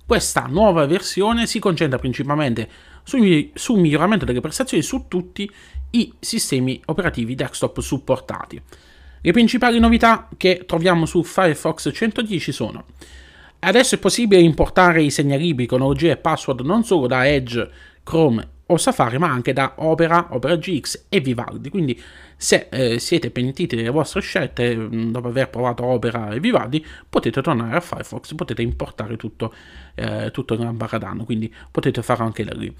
Questa 0.06 0.46
nuova 0.48 0.86
versione 0.86 1.46
si 1.46 1.58
concentra 1.58 1.98
principalmente 1.98 2.68
sul, 3.02 3.50
sul 3.54 3.78
miglioramento 3.78 4.24
delle 4.24 4.40
prestazioni 4.40 4.82
su 4.82 5.04
tutti 5.06 5.50
i 5.90 6.12
sistemi 6.18 6.80
operativi 6.86 7.34
desktop 7.34 7.80
supportati. 7.80 8.60
Le 9.20 9.32
principali 9.32 9.78
novità 9.78 10.28
che 10.36 10.64
troviamo 10.66 11.04
su 11.04 11.22
Firefox 11.22 11.90
110 11.92 12.52
sono 12.52 12.84
Adesso 13.60 13.96
è 13.96 13.98
possibile 13.98 14.40
importare 14.40 15.02
i 15.02 15.10
segnalibri 15.10 15.66
con 15.66 15.82
OG 15.82 16.02
e 16.04 16.16
password 16.16 16.60
non 16.60 16.84
solo 16.84 17.08
da 17.08 17.26
Edge, 17.26 17.68
Chrome 18.04 18.56
o 18.70 18.76
Safari, 18.76 19.18
ma 19.18 19.28
anche 19.28 19.52
da 19.52 19.74
Opera, 19.76 20.28
Opera 20.30 20.56
GX 20.56 21.06
e 21.08 21.20
Vivaldi. 21.20 21.70
Quindi 21.70 22.00
se 22.36 22.68
eh, 22.70 22.98
siete 22.98 23.30
pentiti 23.30 23.76
delle 23.76 23.90
vostre 23.90 24.20
scelte 24.20 24.76
mm, 24.76 25.10
dopo 25.10 25.28
aver 25.28 25.48
provato 25.48 25.84
Opera 25.84 26.30
e 26.30 26.40
Vivaldi, 26.40 26.84
potete 27.08 27.40
tornare 27.40 27.76
a 27.76 27.80
Firefox, 27.80 28.34
potete 28.34 28.62
importare 28.62 29.16
tutto, 29.16 29.54
eh, 29.94 30.30
tutto 30.32 30.54
in 30.54 30.76
Baradan, 30.76 31.24
quindi 31.24 31.52
potete 31.70 32.02
farlo 32.02 32.24
anche 32.24 32.44
da 32.44 32.54
lì. 32.54 32.74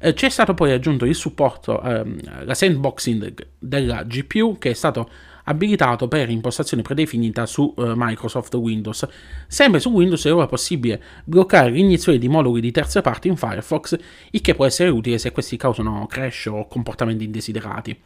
Eh, 0.00 0.12
c'è 0.12 0.28
stato 0.28 0.54
poi 0.54 0.72
aggiunto 0.72 1.04
il 1.04 1.14
supporto, 1.14 1.80
ehm, 1.82 2.44
la 2.44 2.54
sandboxing 2.54 3.46
della 3.58 4.04
GPU 4.04 4.56
che 4.58 4.70
è 4.70 4.74
stato 4.74 5.10
abilitato 5.48 6.08
per 6.08 6.28
impostazione 6.30 6.82
predefinita 6.82 7.46
su 7.46 7.74
eh, 7.76 7.92
Microsoft 7.96 8.54
Windows. 8.54 9.06
Sempre 9.46 9.80
su 9.80 9.90
Windows 9.90 10.24
è 10.26 10.32
ora 10.32 10.46
possibile 10.46 11.02
bloccare 11.24 11.70
l'iniezione 11.70 12.18
di 12.18 12.28
moduli 12.28 12.60
di 12.60 12.70
terze 12.70 13.00
parti 13.00 13.28
in 13.28 13.36
Firefox, 13.36 13.96
il 14.30 14.40
che 14.40 14.54
può 14.54 14.66
essere 14.66 14.90
utile 14.90 15.18
se 15.18 15.32
questi 15.32 15.56
causano 15.56 16.06
crash 16.06 16.46
o 16.46 16.66
comportamenti 16.66 17.24
indesiderati. 17.24 18.00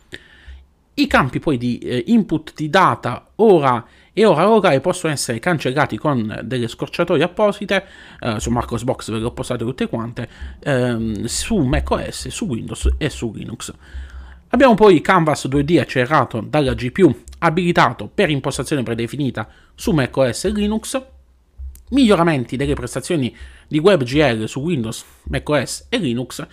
I 0.95 1.07
campi 1.07 1.39
poi 1.39 1.57
di 1.57 1.79
eh, 1.79 2.05
input 2.09 2.53
di 2.55 2.69
data 2.69 3.31
ora 3.37 3.85
e 4.13 4.27
ora 4.27 4.45
locale 4.45 4.81
possono 4.81 5.11
essere 5.11 5.39
cancellati 5.39 5.97
con 5.97 6.41
delle 6.45 6.69
scorciatoie 6.69 7.23
apposite, 7.23 7.87
eh, 8.21 8.39
su 8.39 8.51
Marcosbox 8.51 9.11
ve 9.11 9.19
le 9.19 9.25
ho 9.25 9.33
postate 9.33 9.65
tutte 9.65 9.89
quante, 9.89 10.29
ehm, 10.61 11.25
su 11.25 11.57
macOS, 11.57 12.29
su 12.29 12.45
Windows 12.45 12.91
e 12.99 13.09
su 13.09 13.33
Linux. 13.35 13.73
Abbiamo 14.49 14.75
poi 14.75 15.01
Canvas 15.01 15.49
2D 15.49 15.81
accelerato 15.81 16.45
dalla 16.47 16.75
GPU, 16.75 17.23
abilitato 17.43 18.09
per 18.13 18.31
impostazione 18.31 18.83
predefinita 18.83 19.49
su 19.75 19.91
macOS 19.91 20.45
e 20.45 20.51
Linux, 20.51 21.03
miglioramenti 21.91 22.57
delle 22.57 22.75
prestazioni 22.75 23.35
di 23.67 23.79
WebGL 23.79 24.45
su 24.45 24.61
Windows, 24.61 25.05
macOS 25.25 25.87
e 25.89 25.99
Linux 25.99 26.47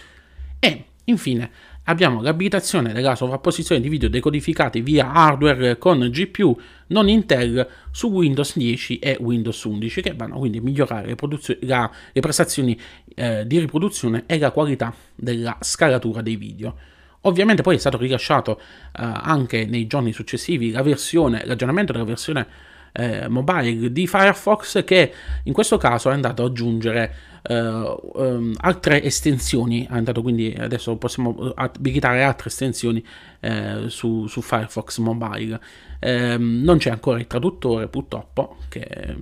e 0.59 0.85
infine 1.05 1.51
abbiamo 1.83 2.21
l'abilitazione 2.21 2.91
della 2.91 3.15
sovrapposizione 3.15 3.81
di 3.81 3.87
video 3.87 4.09
decodificati 4.09 4.81
via 4.81 5.11
hardware 5.11 5.77
con 5.77 5.99
GPU 5.99 6.59
non 6.87 7.07
Intel 7.07 7.67
su 7.91 8.07
Windows 8.07 8.57
10 8.57 8.99
e 8.99 9.17
Windows 9.19 9.63
11 9.63 10.01
che 10.01 10.13
vanno 10.15 10.39
quindi 10.39 10.57
a 10.57 10.61
migliorare 10.61 11.07
le, 11.07 11.57
la, 11.61 11.89
le 12.11 12.21
prestazioni 12.21 12.79
eh, 13.15 13.45
di 13.45 13.59
riproduzione 13.59 14.23
e 14.25 14.39
la 14.39 14.51
qualità 14.51 14.93
della 15.15 15.55
scalatura 15.61 16.21
dei 16.21 16.35
video. 16.35 16.97
Ovviamente 17.21 17.61
poi 17.61 17.75
è 17.75 17.79
stato 17.79 17.97
rilasciato 17.97 18.59
eh, 18.59 18.61
anche 18.93 19.65
nei 19.65 19.87
giorni 19.87 20.13
successivi 20.13 20.71
la 20.71 20.81
versione, 20.81 21.45
l'aggiornamento 21.45 21.91
della 21.91 22.05
versione 22.05 22.47
eh, 22.93 23.27
mobile 23.27 23.91
di 23.91 24.07
Firefox 24.07 24.83
che 24.83 25.13
in 25.43 25.53
questo 25.53 25.77
caso 25.77 26.09
è 26.09 26.13
andato 26.13 26.43
ad 26.43 26.49
aggiungere 26.49 27.15
eh, 27.41 27.57
um, 27.57 28.53
altre 28.59 29.03
estensioni, 29.03 29.85
è 29.85 29.93
andato 29.93 30.21
quindi 30.21 30.55
adesso 30.57 30.95
possiamo 30.97 31.51
abilitare 31.55 32.23
altre 32.23 32.49
estensioni 32.49 33.03
eh, 33.39 33.85
su, 33.87 34.27
su, 34.27 34.41
Firefox 34.41 34.97
Mobile. 34.99 35.59
Ehm, 35.99 36.61
non 36.63 36.77
c'è 36.77 36.89
ancora 36.89 37.19
il 37.19 37.27
traduttore 37.27 37.87
purtroppo, 37.87 38.57
che, 38.69 39.15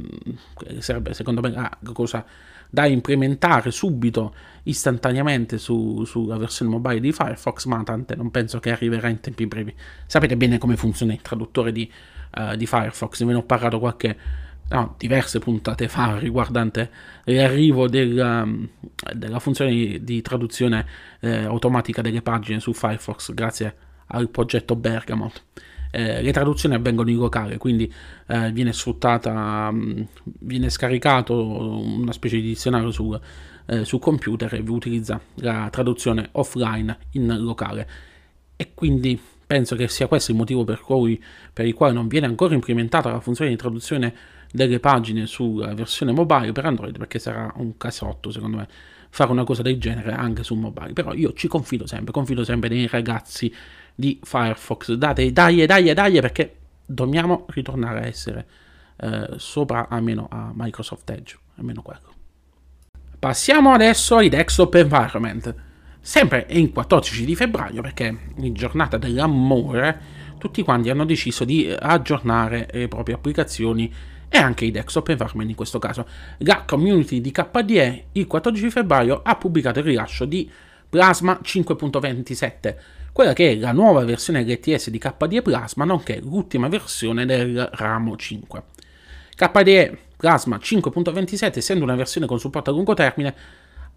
che 0.58 0.82
sarebbe 0.82 1.14
secondo 1.14 1.42
me 1.42 1.52
la 1.52 1.78
cosa 1.94 2.26
da 2.70 2.86
implementare 2.86 3.72
subito 3.72 4.34
istantaneamente 4.64 5.58
su, 5.58 6.04
sulla 6.06 6.38
versione 6.38 6.72
mobile 6.72 7.00
di 7.00 7.12
Firefox, 7.12 7.66
ma 7.66 7.82
tante 7.84 8.16
non 8.16 8.32
penso 8.32 8.60
che 8.60 8.72
arriverà 8.72 9.08
in 9.08 9.20
tempi 9.22 9.48
brevi. 9.48 9.74
Sapete 10.06 10.36
bene 10.36 10.58
come 10.58 10.76
funziona 10.76 11.14
il 11.14 11.22
traduttore 11.22 11.72
di 11.72 11.90
uh, 12.36 12.56
di 12.56 12.66
Firefox, 12.66 13.24
ve 13.24 13.32
ne 13.32 13.38
ho 13.38 13.44
parlato 13.44 13.80
qualche, 13.80 14.18
no, 14.70 14.96
diverse 14.98 15.40
puntate 15.40 15.88
fa 15.88 16.18
riguardante 16.18 16.90
l'arrivo 17.26 17.88
della, 17.88 18.48
della 19.14 19.40
funzione 19.40 19.72
di, 19.72 20.04
di 20.04 20.22
traduzione 20.22 20.86
eh, 21.22 21.46
automatica 21.46 22.02
delle 22.02 22.22
pagine 22.22 22.60
su 22.60 22.74
Firefox 22.74 23.34
grazie 23.34 23.76
al 24.08 24.30
progetto 24.30 24.76
Bergamot. 24.76 25.44
Eh, 25.92 26.22
le 26.22 26.32
traduzioni 26.32 26.76
avvengono 26.76 27.10
in 27.10 27.18
locale, 27.18 27.58
quindi 27.58 27.92
eh, 28.28 28.52
viene 28.52 28.74
sfruttata, 28.74 29.72
mh, 29.72 30.08
viene 30.40 30.70
scaricato 30.70 31.46
una 31.46 32.12
specie 32.12 32.38
di 32.38 32.44
dizionario 32.44 32.92
sul, 32.92 33.20
eh, 33.66 33.86
sul 33.86 34.00
computer 34.00 34.54
e 34.54 34.62
vi 34.62 34.72
utilizza 34.72 35.20
la 35.36 35.70
traduzione 35.72 36.30
offline 36.34 36.98
in 37.12 37.38
locale. 37.40 37.88
E 38.56 38.72
quindi 38.74 39.20
Penso 39.48 39.78
che 39.78 39.88
sia 39.88 40.08
questo 40.08 40.32
il 40.32 40.38
motivo 40.38 40.66
per, 40.66 40.82
cui, 40.82 41.24
per 41.54 41.66
il 41.66 41.74
quale 41.74 41.94
non 41.94 42.10
viene 42.10 42.26
ancora 42.26 42.54
implementata 42.54 43.10
la 43.10 43.22
funzione 43.22 43.50
di 43.50 43.56
traduzione 43.56 44.14
delle 44.52 44.82
pagine 44.82 45.26
sulla 45.26 45.74
versione 45.74 46.12
mobile 46.12 46.52
per 46.52 46.66
Android, 46.66 46.98
perché 46.98 47.18
sarà 47.18 47.54
un 47.56 47.78
casotto, 47.78 48.30
secondo 48.30 48.58
me, 48.58 48.68
fare 49.10 49.32
una 49.32 49.46
cosa 49.46 49.62
del 49.62 49.80
genere 49.80 50.12
anche 50.12 50.44
su 50.44 50.54
mobile. 50.56 50.92
Però 50.92 51.14
io 51.14 51.32
ci 51.32 51.48
confido 51.48 51.88
sempre, 51.88 52.12
confido 52.12 52.44
sempre 52.44 52.68
nei 52.68 52.88
ragazzi 52.88 53.50
di 53.98 54.20
Firefox. 54.22 54.94
Date, 54.94 55.34
dai, 55.34 55.66
dai, 55.66 55.92
dai, 55.92 56.22
perché 56.22 56.56
dobbiamo 56.86 57.46
ritornare 57.50 58.02
a 58.02 58.06
essere 58.06 58.46
eh, 58.98 59.30
sopra 59.38 59.88
almeno 59.90 60.28
a 60.30 60.52
Microsoft 60.54 61.10
Edge, 61.10 61.38
almeno 61.56 61.82
quello. 61.82 62.14
Passiamo 63.18 63.74
adesso 63.74 64.18
ai 64.18 64.30
desktop 64.30 64.76
environment. 64.76 65.56
Sempre 66.00 66.46
in 66.52 66.72
14 66.72 67.26
di 67.26 67.36
febbraio, 67.36 67.82
perché 67.82 68.16
in 68.36 68.54
giornata 68.54 68.98
dell'amore, 68.98 70.00
tutti 70.38 70.62
quanti 70.62 70.92
hanno 70.92 71.04
deciso 71.04 71.44
di 71.44 71.76
aggiornare 71.78 72.70
le 72.72 72.88
proprie 72.88 73.16
applicazioni 73.16 73.92
e 74.30 74.38
anche 74.38 74.66
i 74.66 74.72
desktop 74.72 75.10
environment 75.10 75.50
in 75.50 75.56
questo 75.56 75.80
caso. 75.80 76.08
La 76.40 76.64
community 76.66 77.20
di 77.20 77.32
KDE 77.32 78.06
il 78.12 78.28
14 78.28 78.70
febbraio 78.70 79.22
ha 79.24 79.36
pubblicato 79.36 79.80
il 79.80 79.86
rilascio 79.86 80.26
di 80.26 80.50
Plasma 80.90 81.40
5.27, 81.44 82.76
quella 83.12 83.34
che 83.34 83.52
è 83.52 83.56
la 83.56 83.72
nuova 83.72 84.06
versione 84.06 84.44
LTS 84.44 84.90
di 84.90 84.98
KDE 84.98 85.42
Plasma, 85.42 85.84
nonché 85.84 86.20
l'ultima 86.22 86.68
versione 86.68 87.26
del 87.26 87.70
ramo 87.74 88.16
5. 88.16 88.64
KDE 89.36 89.98
Plasma 90.16 90.58
5.27, 90.58 91.58
essendo 91.58 91.84
una 91.84 91.96
versione 91.96 92.26
con 92.26 92.40
supporto 92.40 92.70
a 92.70 92.74
lungo 92.74 92.94
termine, 92.94 93.36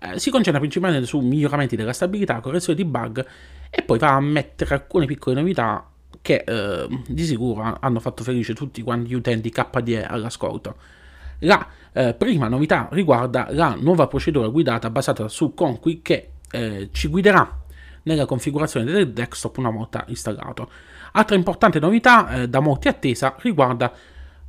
eh, 0.00 0.18
si 0.18 0.30
concentra 0.30 0.58
principalmente 0.60 1.06
su 1.06 1.20
miglioramenti 1.20 1.76
della 1.76 1.92
stabilità, 1.92 2.40
correzione 2.40 2.78
di 2.78 2.84
bug 2.84 3.24
e 3.70 3.82
poi 3.82 3.98
va 3.98 4.14
a 4.14 4.20
mettere 4.20 4.74
alcune 4.74 5.06
piccole 5.06 5.36
novità 5.36 5.86
che 6.22 6.44
eh, 6.46 6.86
di 7.06 7.24
sicuro 7.24 7.78
hanno 7.80 8.00
fatto 8.00 8.24
felice 8.24 8.54
tutti 8.54 8.82
quanti 8.82 9.10
gli 9.10 9.14
utenti 9.14 9.50
KDE 9.50 10.04
all'ascolto. 10.04 10.76
La 11.40 11.66
eh, 11.92 12.14
prima 12.14 12.48
novità 12.48 12.88
riguarda 12.90 13.48
la 13.50 13.76
nuova 13.78 14.06
procedura 14.06 14.48
guidata 14.48 14.90
basata 14.90 15.28
su 15.28 15.54
Conqui 15.54 16.02
che 16.02 16.30
eh, 16.50 16.88
ci 16.92 17.08
guiderà 17.08 17.58
nella 18.02 18.26
configurazione 18.26 18.90
del 18.90 19.12
desktop 19.12 19.58
una 19.58 19.70
volta 19.70 20.04
installato. 20.08 20.70
Altra 21.12 21.36
importante 21.36 21.78
novità 21.78 22.30
eh, 22.42 22.48
da 22.48 22.60
molti 22.60 22.88
attesa 22.88 23.34
riguarda 23.38 23.92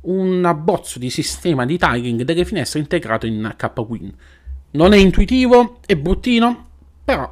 un 0.02 0.44
abbozzo 0.44 0.98
di 0.98 1.10
sistema 1.10 1.64
di 1.64 1.78
tiling 1.78 2.22
delle 2.22 2.44
finestre 2.44 2.80
integrato 2.80 3.26
in 3.26 3.54
KWin. 3.56 4.12
Non 4.72 4.92
è 4.92 4.96
intuitivo, 4.96 5.78
è 5.84 5.96
bruttino, 5.96 6.68
però 7.04 7.30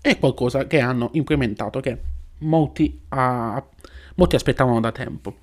è 0.00 0.18
qualcosa 0.18 0.66
che 0.66 0.80
hanno 0.80 1.10
implementato 1.12 1.80
che 1.80 1.98
molti, 2.38 3.00
uh, 3.08 3.62
molti 4.14 4.34
aspettavano 4.34 4.80
da 4.80 4.92
tempo. 4.92 5.36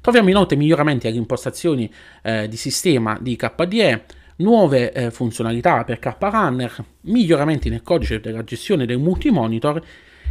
Troviamo 0.00 0.28
inoltre 0.30 0.56
miglioramenti 0.56 1.06
alle 1.06 1.16
impostazioni 1.16 1.92
eh, 2.22 2.48
di 2.48 2.56
sistema 2.56 3.18
di 3.20 3.36
KDE, 3.36 4.04
nuove 4.38 4.92
eh, 4.92 5.10
funzionalità 5.10 5.84
per 5.84 5.98
KRunner, 5.98 6.84
miglioramenti 7.02 7.68
nel 7.68 7.82
codice 7.82 8.20
della 8.20 8.44
gestione 8.44 8.86
del 8.86 8.98
multimonitor 8.98 9.82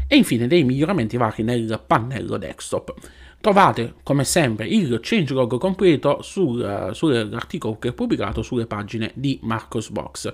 e 0.07 0.15
infine 0.15 0.47
dei 0.47 0.63
miglioramenti 0.63 1.17
vari 1.17 1.43
nel 1.43 1.81
pannello 1.85 2.37
desktop. 2.37 2.93
Trovate 3.39 3.95
come 4.03 4.23
sempre 4.23 4.67
il 4.67 4.99
changelog 5.01 5.57
completo 5.57 6.21
sul, 6.21 6.89
sull'articolo 6.93 7.77
che 7.77 7.89
ho 7.89 7.93
pubblicato 7.93 8.41
sulle 8.41 8.65
pagine 8.65 9.11
di 9.13 9.39
Marcosbox. 9.43 10.31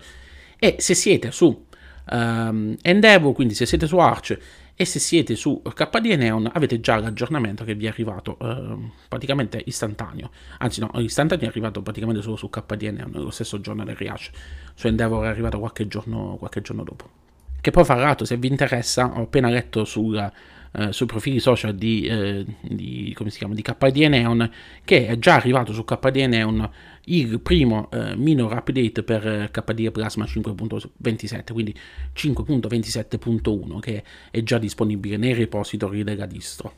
E 0.57 0.75
se 0.79 0.93
siete 0.93 1.31
su 1.31 1.65
um, 2.11 2.75
Endeavor, 2.81 3.33
quindi 3.33 3.53
se 3.53 3.65
siete 3.65 3.87
su 3.87 3.97
Arch 3.97 4.37
e 4.75 4.85
se 4.85 4.99
siete 4.99 5.35
su 5.35 5.61
KD 5.61 6.05
Neon 6.17 6.49
avete 6.51 6.79
già 6.79 6.97
l'aggiornamento 6.97 7.63
che 7.63 7.75
vi 7.75 7.85
è 7.85 7.89
arrivato 7.89 8.37
uh, 8.39 8.91
praticamente 9.07 9.61
istantaneo. 9.65 10.31
Anzi 10.59 10.79
no, 10.79 10.91
istantaneo 10.95 11.45
è 11.45 11.49
arrivato 11.49 11.81
praticamente 11.81 12.21
solo 12.21 12.35
su 12.35 12.49
KD 12.49 12.81
Neon, 12.83 13.11
nello 13.11 13.29
stesso 13.29 13.61
giorno 13.61 13.83
del 13.83 13.95
rilascio. 13.95 14.31
Su 14.73 14.87
Endeavor 14.87 15.25
è 15.25 15.27
arrivato 15.27 15.59
qualche 15.59 15.87
giorno, 15.87 16.37
qualche 16.37 16.61
giorno 16.61 16.83
dopo. 16.83 17.21
Che 17.61 17.71
poi 17.71 17.85
fra 17.85 17.95
l'altro 17.95 18.25
se 18.25 18.35
vi 18.37 18.47
interessa 18.47 19.05
ho 19.05 19.21
appena 19.21 19.49
letto 19.49 19.85
sulla 19.85 20.31
eh, 20.75 20.91
sui 20.91 21.05
profili 21.05 21.39
social 21.39 21.75
di, 21.75 22.05
eh, 22.05 22.45
di, 22.61 23.15
chiama, 23.29 23.53
di 23.53 23.61
KD 23.61 23.97
Neon 24.09 24.51
che 24.83 25.07
è 25.07 25.19
già 25.19 25.35
arrivato 25.35 25.71
su 25.71 25.83
KD 25.83 26.15
Neon 26.27 26.69
il 27.05 27.39
primo 27.41 27.89
eh, 27.91 28.15
minor 28.15 28.53
update 28.53 29.03
per 29.03 29.27
eh, 29.27 29.49
KDE 29.51 29.91
Plasma 29.91 30.25
5.27 30.25 31.53
quindi 31.53 31.75
5.27.1 32.15 33.79
che 33.79 34.03
è 34.31 34.41
già 34.41 34.57
disponibile 34.57 35.17
nei 35.17 35.33
repository 35.33 36.03
della 36.03 36.25
distro. 36.25 36.73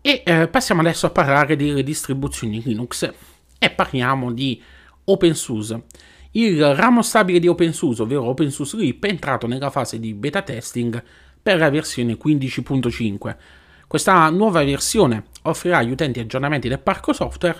E 0.00 0.22
eh, 0.24 0.48
passiamo 0.48 0.80
adesso 0.80 1.06
a 1.06 1.10
parlare 1.10 1.56
delle 1.56 1.82
distribuzioni 1.82 2.62
Linux 2.62 3.12
e 3.58 3.70
parliamo 3.70 4.32
di 4.32 4.62
OpenSUSE 5.04 5.82
il 6.32 6.74
ramo 6.74 7.02
stabile 7.02 7.40
di 7.40 7.48
OpenSUSE, 7.48 8.02
ovvero 8.02 8.24
OpenSUSE 8.24 8.76
RIP, 8.76 9.06
è 9.06 9.08
entrato 9.08 9.46
nella 9.46 9.70
fase 9.70 9.98
di 9.98 10.12
beta 10.12 10.42
testing 10.42 11.02
per 11.48 11.56
la 11.56 11.70
versione 11.70 12.18
15.5. 12.22 13.36
Questa 13.86 14.28
nuova 14.28 14.62
versione 14.64 15.28
offrirà 15.44 15.78
agli 15.78 15.90
utenti 15.90 16.20
aggiornamenti 16.20 16.68
del 16.68 16.78
parco 16.78 17.14
software, 17.14 17.58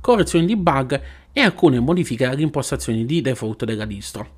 correzioni 0.00 0.46
di 0.46 0.54
bug 0.54 1.00
e 1.32 1.40
alcune 1.40 1.80
modifiche 1.80 2.26
alle 2.26 2.42
impostazioni 2.42 3.04
di 3.04 3.20
default 3.22 3.64
della 3.64 3.86
distro. 3.86 4.34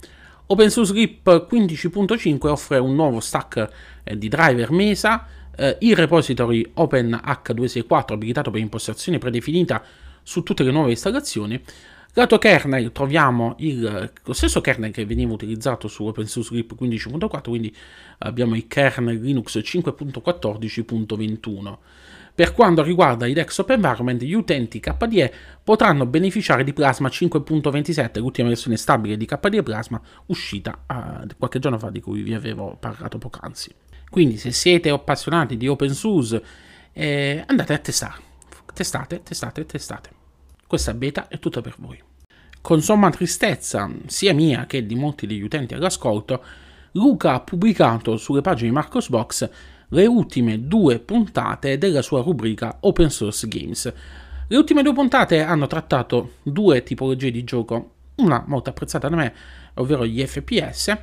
OpenSUSE 0.46 0.94
RIP 0.94 1.46
15.5 1.46 2.46
offre 2.46 2.78
un 2.78 2.94
nuovo 2.94 3.20
stack 3.20 3.68
eh, 4.02 4.16
di 4.16 4.28
driver 4.28 4.70
Mesa, 4.70 5.26
eh, 5.54 5.76
il 5.80 5.94
repository 5.94 6.72
OpenH264 6.74 8.14
abilitato 8.14 8.50
per 8.50 8.60
impostazione 8.60 9.18
predefinita 9.18 9.82
su 10.22 10.42
tutte 10.42 10.62
le 10.62 10.70
nuove 10.70 10.92
installazioni. 10.92 11.62
Lato 12.18 12.38
kernel 12.38 12.92
troviamo 12.92 13.56
il, 13.58 14.10
lo 14.24 14.32
stesso 14.32 14.62
kernel 14.62 14.90
che 14.90 15.04
veniva 15.04 15.34
utilizzato 15.34 15.86
su 15.86 16.06
OpenSUSE 16.06 16.54
RIP 16.54 16.74
15.4, 16.80 17.42
quindi 17.42 17.76
abbiamo 18.20 18.56
il 18.56 18.66
kernel 18.66 19.20
Linux 19.20 19.58
5.14.21. 19.58 21.76
Per 22.34 22.54
quanto 22.54 22.82
riguarda 22.82 23.26
i 23.26 23.34
desktop 23.34 23.68
environment, 23.68 24.22
gli 24.22 24.32
utenti 24.32 24.80
KDE 24.80 25.30
potranno 25.62 26.06
beneficiare 26.06 26.64
di 26.64 26.72
Plasma 26.72 27.08
5.27, 27.08 28.18
l'ultima 28.18 28.48
versione 28.48 28.78
stabile 28.78 29.18
di 29.18 29.26
KDE 29.26 29.62
Plasma 29.62 30.00
uscita 30.26 30.84
uh, 30.86 31.26
qualche 31.36 31.58
giorno 31.58 31.78
fa 31.78 31.90
di 31.90 32.00
cui 32.00 32.22
vi 32.22 32.32
avevo 32.32 32.78
parlato 32.80 33.18
poc'anzi. 33.18 33.70
Quindi 34.08 34.38
se 34.38 34.52
siete 34.52 34.88
appassionati 34.88 35.58
di 35.58 35.68
OpenSUSE 35.68 36.42
eh, 36.94 37.44
andate 37.46 37.74
a 37.74 37.78
testare, 37.78 38.22
testate, 38.72 39.22
testate, 39.22 39.66
testate. 39.66 40.15
Questa 40.66 40.94
beta 40.94 41.28
è 41.28 41.38
tutta 41.38 41.60
per 41.60 41.76
voi. 41.78 42.02
Con 42.60 42.82
somma 42.82 43.10
tristezza, 43.10 43.88
sia 44.06 44.34
mia 44.34 44.66
che 44.66 44.84
di 44.84 44.96
molti 44.96 45.28
degli 45.28 45.42
utenti 45.42 45.74
all'ascolto, 45.74 46.42
Luca 46.92 47.34
ha 47.34 47.40
pubblicato 47.40 48.16
sulle 48.16 48.40
pagine 48.40 48.70
di 48.70 48.74
Marcosbox 48.74 49.50
le 49.90 50.06
ultime 50.06 50.66
due 50.66 50.98
puntate 50.98 51.78
della 51.78 52.02
sua 52.02 52.22
rubrica 52.22 52.78
Open 52.80 53.10
Source 53.10 53.46
Games. 53.46 53.92
Le 54.48 54.56
ultime 54.56 54.82
due 54.82 54.92
puntate 54.92 55.40
hanno 55.42 55.68
trattato 55.68 56.32
due 56.42 56.82
tipologie 56.82 57.30
di 57.30 57.44
gioco, 57.44 57.92
una 58.16 58.42
molto 58.48 58.70
apprezzata 58.70 59.08
da 59.08 59.14
me, 59.14 59.34
ovvero 59.74 60.04
gli 60.04 60.24
FPS, 60.24 60.96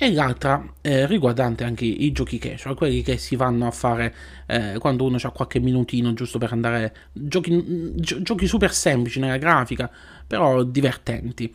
e 0.00 0.12
l'altra 0.12 0.64
eh, 0.80 1.06
riguardante 1.06 1.64
anche 1.64 1.84
i 1.84 2.12
giochi 2.12 2.38
casual, 2.38 2.76
quelli 2.76 3.02
che 3.02 3.16
si 3.18 3.34
vanno 3.34 3.66
a 3.66 3.72
fare 3.72 4.14
eh, 4.46 4.76
quando 4.78 5.04
uno 5.04 5.18
ha 5.20 5.30
qualche 5.30 5.58
minutino 5.58 6.14
giusto 6.14 6.38
per 6.38 6.52
andare, 6.52 6.94
giochi, 7.12 7.92
giochi 7.96 8.46
super 8.46 8.72
semplici 8.72 9.18
nella 9.18 9.38
grafica, 9.38 9.90
però 10.24 10.62
divertenti. 10.62 11.52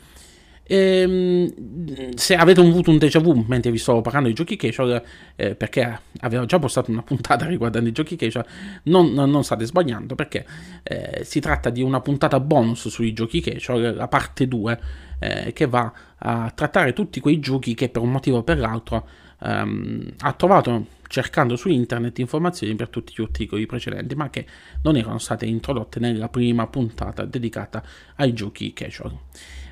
Ehm, 0.66 2.14
se 2.16 2.36
avete 2.36 2.62
avuto 2.62 2.90
un 2.90 2.98
déjà 2.98 3.20
vu 3.20 3.44
mentre 3.48 3.70
vi 3.70 3.78
stavo 3.78 4.02
parlando 4.02 4.30
di 4.30 4.34
giochi 4.34 4.56
casual, 4.56 5.02
eh, 5.36 5.56
perché 5.56 6.00
avevo 6.22 6.46
già 6.46 6.60
postato 6.60 6.90
una 6.92 7.04
puntata 7.04 7.46
riguardando 7.48 7.90
i 7.90 7.92
giochi 7.92 8.16
casual, 8.16 8.46
non, 8.84 9.12
non 9.12 9.44
state 9.44 9.66
sbagliando 9.66 10.16
perché 10.16 10.46
eh, 10.84 11.22
si 11.24 11.40
tratta 11.40 11.70
di 11.70 11.82
una 11.82 12.00
puntata 12.00 12.40
bonus 12.40 12.88
sui 12.88 13.14
giochi 13.14 13.42
casual, 13.42 13.96
la 13.96 14.08
parte 14.08 14.48
2, 14.48 14.80
eh, 15.20 15.54
che 15.54 15.66
va 15.68 15.92
a 16.18 16.52
trattare 16.56 16.94
tutti 16.94 17.20
quei 17.20 17.40
giochi 17.40 17.74
che 17.74 17.90
per 17.90 18.02
un 18.02 18.12
motivo 18.12 18.38
o 18.38 18.44
per 18.44 18.58
l'altro 18.58 19.08
ehm, 19.42 20.14
ha 20.20 20.34
trovato 20.34 20.88
cercando 21.08 21.56
su 21.56 21.70
internet 21.70 22.18
informazioni 22.20 22.74
per 22.74 22.90
tutti 22.90 23.14
gli 23.16 23.22
articoli 23.22 23.68
precedenti, 23.68 24.16
ma 24.16 24.30
che 24.30 24.46
non 24.82 24.96
erano 24.96 25.20
state 25.20 25.46
introdotte 25.46 26.00
nella 26.00 26.28
prima 26.28 26.66
puntata 26.68 27.24
dedicata 27.26 27.84
ai 28.16 28.34
giochi 28.34 28.74
casual. 28.74 29.16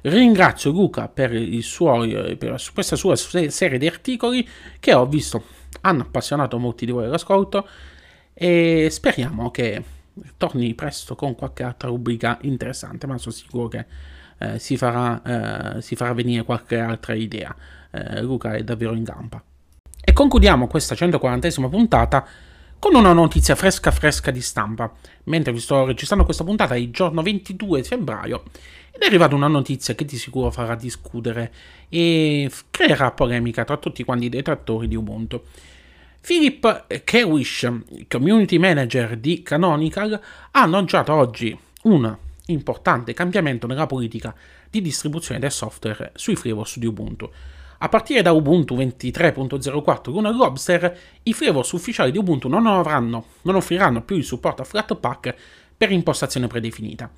Ringrazio 0.02 0.72
Luca 0.72 1.08
per, 1.08 1.32
suo, 1.62 2.08
per 2.38 2.62
questa 2.74 2.96
sua 2.96 3.16
serie 3.16 3.78
di 3.78 3.88
articoli 3.88 4.48
che 4.80 4.94
ho 4.94 5.06
visto 5.06 5.44
hanno 5.82 6.02
appassionato 6.02 6.58
molti 6.58 6.86
di 6.86 6.92
voi 6.92 7.06
all'ascolto 7.06 7.68
e 8.34 8.88
speriamo 8.90 9.52
che 9.52 9.84
torni 10.38 10.74
presto 10.74 11.16
con 11.16 11.36
qualche 11.36 11.64
altra 11.64 11.90
rubrica 11.90 12.38
interessante, 12.42 13.08
ma 13.08 13.18
sono 13.18 13.34
sicuro 13.34 13.68
che 13.68 13.86
eh, 14.40 14.60
si, 14.60 14.76
farà, 14.78 15.76
eh, 15.76 15.82
si, 15.82 15.96
farà, 15.96 16.14
venire 16.14 16.44
qualche 16.44 16.78
altra 16.78 17.14
idea. 17.14 17.56
Eh, 17.92 18.22
Luca 18.22 18.54
è 18.54 18.64
davvero 18.64 18.94
in 18.94 19.04
gamba. 19.04 19.42
E 20.04 20.14
concludiamo 20.14 20.68
questa 20.68 20.96
140esima 20.96 21.70
puntata 21.70 22.26
con 22.82 22.96
una 22.96 23.14
notizia 23.14 23.54
fresca 23.54 23.92
fresca 23.92 24.32
di 24.32 24.42
stampa. 24.42 24.92
Mentre 25.26 25.54
vi 25.54 25.60
sto 25.60 25.86
registrando 25.86 26.26
questa 26.26 26.44
puntata 26.44 26.74
è 26.74 26.80
il 26.80 26.90
giorno 26.90 27.22
22 27.22 27.84
febbraio 27.84 28.46
ed 28.92 29.04
è 29.04 29.06
arrivata 29.06 29.36
una 29.36 29.48
notizia 29.48 29.94
che 29.94 30.04
di 30.04 30.18
sicuro 30.18 30.50
farà 30.50 30.74
discutere 30.74 31.54
e 31.90 32.50
creerà 32.72 33.12
polemica 33.12 33.66
tra 33.66 33.78
tutti 33.78 34.04
quanti 34.04 34.26
i 34.26 34.30
detrattori 34.30 34.88
di 34.88 34.96
Ubuntu. 34.96 35.44
Philip 36.22 37.04
Kewish, 37.04 37.72
community 38.08 38.58
manager 38.58 39.16
di 39.16 39.44
Canonical, 39.44 40.20
ha 40.50 40.62
annunciato 40.62 41.14
oggi 41.14 41.56
un 41.84 42.18
importante 42.48 43.14
cambiamento 43.14 43.68
nella 43.68 43.86
politica 43.86 44.34
di 44.68 44.82
distribuzione 44.82 45.40
del 45.40 45.52
software 45.52 46.14
sui 46.16 46.36
frameworks 46.36 46.80
di 46.80 46.88
Ubuntu. 46.88 47.32
A 47.84 47.90
partire 47.90 48.22
da 48.22 48.32
Ubuntu 48.32 48.76
23.04 48.76 50.12
con 50.12 50.36
Lobster, 50.36 50.96
i 51.24 51.34
frameworks 51.34 51.72
ufficiali 51.72 52.12
di 52.12 52.20
Ubuntu 52.20 52.48
non, 52.48 52.68
avranno, 52.68 53.26
non 53.42 53.56
offriranno 53.56 54.04
più 54.04 54.18
il 54.18 54.24
supporto 54.24 54.62
a 54.62 54.66
Flatpak 54.66 55.34
per 55.76 55.92
impostazione 55.92 56.46
predefinita. 56.46 57.10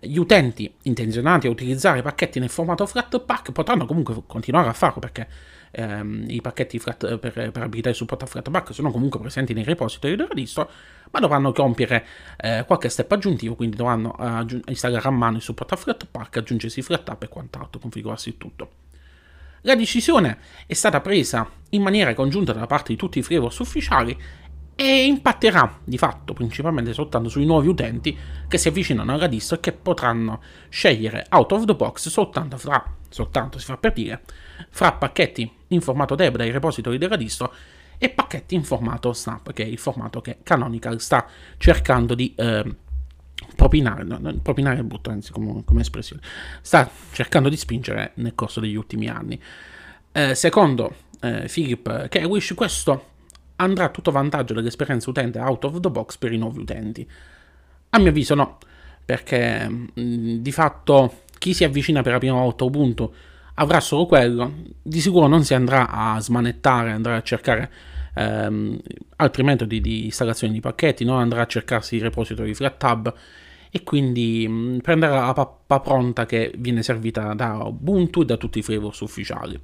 Gli 0.00 0.16
utenti 0.16 0.72
intenzionati 0.84 1.46
a 1.46 1.50
utilizzare 1.50 2.00
pacchetti 2.00 2.40
nel 2.40 2.48
formato 2.48 2.86
Flatpak 2.86 3.52
potranno 3.52 3.84
comunque 3.84 4.22
continuare 4.26 4.70
a 4.70 4.72
farlo 4.72 4.98
perché 4.98 5.28
ehm, 5.72 6.24
i 6.26 6.40
pacchetti 6.40 6.78
flat, 6.78 7.18
per, 7.18 7.50
per, 7.50 7.62
abilitare 7.62 7.90
il 7.90 7.96
supporto 7.96 8.24
a 8.24 8.28
Flatpak 8.28 8.72
sono 8.72 8.90
comunque 8.90 9.20
presenti 9.20 9.52
nei 9.52 9.64
repository 9.64 10.16
della 10.16 10.32
distro, 10.32 10.70
ma 11.10 11.20
dovranno 11.20 11.52
compiere 11.52 12.06
eh, 12.38 12.64
qualche 12.66 12.88
step 12.88 13.12
aggiuntivo, 13.12 13.54
quindi 13.56 13.76
dovranno 13.76 14.12
aggiung- 14.12 14.66
installare 14.70 15.06
a 15.06 15.10
mano 15.10 15.36
il 15.36 15.42
supporto 15.42 15.74
a 15.74 15.76
Flatpak, 15.76 16.38
aggiungersi 16.38 16.80
FlatApp 16.80 17.24
e 17.24 17.28
quant'altro, 17.28 17.78
configurarsi 17.78 18.38
tutto. 18.38 18.70
La 19.62 19.76
decisione 19.76 20.38
è 20.66 20.74
stata 20.74 21.00
presa 21.00 21.48
in 21.70 21.82
maniera 21.82 22.14
congiunta 22.14 22.52
da 22.52 22.66
parte 22.66 22.92
di 22.92 22.98
tutti 22.98 23.20
i 23.20 23.22
frameworks 23.22 23.60
ufficiali 23.60 24.18
e 24.74 25.04
impatterà 25.04 25.78
di 25.84 25.96
fatto 25.98 26.32
principalmente 26.32 26.92
soltanto 26.92 27.28
sui 27.28 27.44
nuovi 27.44 27.68
utenti 27.68 28.18
che 28.48 28.58
si 28.58 28.66
avvicinano 28.66 29.12
alla 29.12 29.28
distro 29.28 29.56
e 29.56 29.60
che 29.60 29.72
potranno 29.72 30.40
scegliere 30.68 31.26
out 31.30 31.52
of 31.52 31.64
the 31.64 31.74
box 31.74 32.08
soltanto 32.08 32.56
fra, 32.56 32.84
soltanto 33.08 33.58
si 33.58 33.66
fa 33.66 33.76
per 33.76 33.92
dire, 33.92 34.22
fra 34.68 34.92
pacchetti 34.92 35.48
in 35.68 35.80
formato 35.80 36.16
deb 36.16 36.36
dai 36.36 36.50
repository 36.50 36.98
della 36.98 37.16
distro 37.16 37.54
e 37.98 38.08
pacchetti 38.08 38.56
in 38.56 38.64
formato 38.64 39.12
snap, 39.12 39.52
che 39.52 39.62
è 39.62 39.66
il 39.66 39.78
formato 39.78 40.20
che 40.20 40.38
Canonical 40.42 41.00
sta 41.00 41.24
cercando 41.56 42.16
di 42.16 42.34
eh, 42.36 42.64
propinare, 43.56 44.04
no, 44.04 44.20
propinare 44.42 44.80
è 44.80 44.82
brutto 44.82 45.10
anzi 45.10 45.32
come, 45.32 45.62
come, 45.64 45.80
espressione, 45.80 46.22
sta 46.60 46.88
cercando 47.12 47.48
di 47.48 47.56
spingere 47.56 48.12
nel 48.16 48.34
corso 48.34 48.60
degli 48.60 48.74
ultimi 48.74 49.08
anni. 49.08 49.40
Eh, 50.12 50.34
secondo 50.34 50.94
eh, 51.20 51.48
Philip 51.50 52.08
Kewish, 52.08 52.54
questo 52.54 53.10
andrà 53.56 53.84
a 53.84 53.88
tutto 53.90 54.10
vantaggio 54.10 54.54
dell'esperienza 54.54 55.10
utente 55.10 55.38
out 55.38 55.64
of 55.64 55.80
the 55.80 55.90
box 55.90 56.16
per 56.16 56.32
i 56.32 56.38
nuovi 56.38 56.60
utenti. 56.60 57.08
A 57.90 57.98
mio 57.98 58.08
avviso 58.08 58.34
no, 58.34 58.58
perché 59.04 59.68
mh, 59.68 59.92
mm, 59.98 60.34
di 60.36 60.52
fatto 60.52 61.20
chi 61.38 61.54
si 61.54 61.64
avvicina 61.64 62.02
per 62.02 62.12
la 62.12 62.18
prima 62.18 62.40
volta 62.40 62.64
a 62.64 62.66
Ubuntu 62.66 63.12
avrà 63.54 63.80
solo 63.80 64.06
quello, 64.06 64.52
di 64.80 65.00
sicuro 65.00 65.26
non 65.26 65.44
si 65.44 65.54
andrà 65.54 65.90
a 65.90 66.18
smanettare, 66.20 66.90
andrà 66.90 67.16
a 67.16 67.22
cercare 67.22 67.70
ehm, 68.14 68.78
altri 69.16 69.42
metodi 69.42 69.80
di 69.80 70.04
installazione 70.04 70.52
di 70.52 70.60
pacchetti, 70.60 71.04
non 71.04 71.18
andrà 71.18 71.42
a 71.42 71.46
cercarsi 71.46 71.96
il 71.96 72.02
repository 72.02 72.48
di 72.48 72.54
FlatTab 72.54 73.14
e 73.70 73.82
quindi 73.84 74.46
mh, 74.46 74.52
mm, 74.52 74.78
prenderà 74.78 75.26
la 75.26 75.32
pappa 75.32 75.80
pronta 75.80 76.26
che 76.26 76.52
viene 76.58 76.82
servita 76.82 77.32
da 77.34 77.54
Ubuntu 77.64 78.20
e 78.20 78.24
da 78.26 78.36
tutti 78.36 78.58
i 78.58 78.62
frameworks 78.62 79.00
ufficiali. 79.00 79.58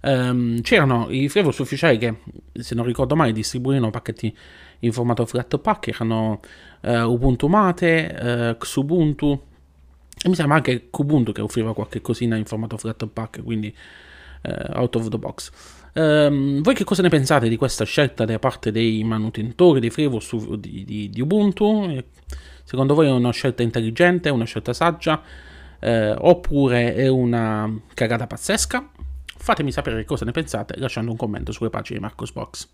Um, 0.00 0.60
c'erano 0.60 1.06
i 1.10 1.28
frameworks 1.28 1.60
ufficiali 1.60 1.98
che, 1.98 2.16
se 2.52 2.74
non 2.74 2.84
ricordo 2.84 3.16
male, 3.16 3.32
distribuivano 3.32 3.90
pacchetti 3.90 4.34
in 4.80 4.92
formato 4.92 5.24
Flatpak, 5.26 5.88
erano 5.88 6.40
uh, 6.82 6.90
Ubuntu 7.10 7.46
Mate, 7.46 8.54
uh, 8.54 8.58
Xubuntu, 8.58 9.42
e 10.22 10.28
mi 10.28 10.34
sembra 10.34 10.56
anche 10.56 10.88
Kubuntu 10.90 11.32
che 11.32 11.40
offriva 11.40 11.74
qualche 11.74 12.00
cosina 12.00 12.36
in 12.36 12.44
formato 12.44 12.76
Flatpak, 12.76 13.42
quindi 13.42 13.74
uh, 14.42 14.78
out 14.78 14.96
of 14.96 15.08
the 15.08 15.18
box. 15.18 15.50
Um, 15.94 16.60
voi 16.60 16.74
che 16.74 16.82
cosa 16.82 17.02
ne 17.02 17.08
pensate 17.08 17.48
di 17.48 17.56
questa 17.56 17.84
scelta 17.84 18.24
da 18.24 18.38
parte 18.40 18.72
dei 18.72 19.04
manutentori 19.04 19.78
dei 19.78 19.90
framework 19.90 20.56
di, 20.56 20.84
di, 20.84 21.08
di, 21.08 21.20
Ubuntu? 21.20 22.02
Secondo 22.64 22.94
voi 22.94 23.06
è 23.06 23.10
una 23.10 23.30
scelta 23.30 23.62
intelligente, 23.62 24.28
una 24.28 24.44
scelta 24.44 24.72
saggia? 24.72 25.22
Uh, 25.80 26.14
oppure 26.18 26.94
è 26.94 27.08
una 27.08 27.72
cagata 27.94 28.26
pazzesca? 28.26 28.90
Fatemi 29.36 29.70
sapere 29.70 30.04
cosa 30.04 30.24
ne 30.24 30.32
pensate 30.32 30.78
lasciando 30.78 31.10
un 31.10 31.16
commento 31.16 31.52
sulle 31.52 31.70
pagine 31.70 31.98
di 31.98 32.04
Marcosbox. 32.04 32.68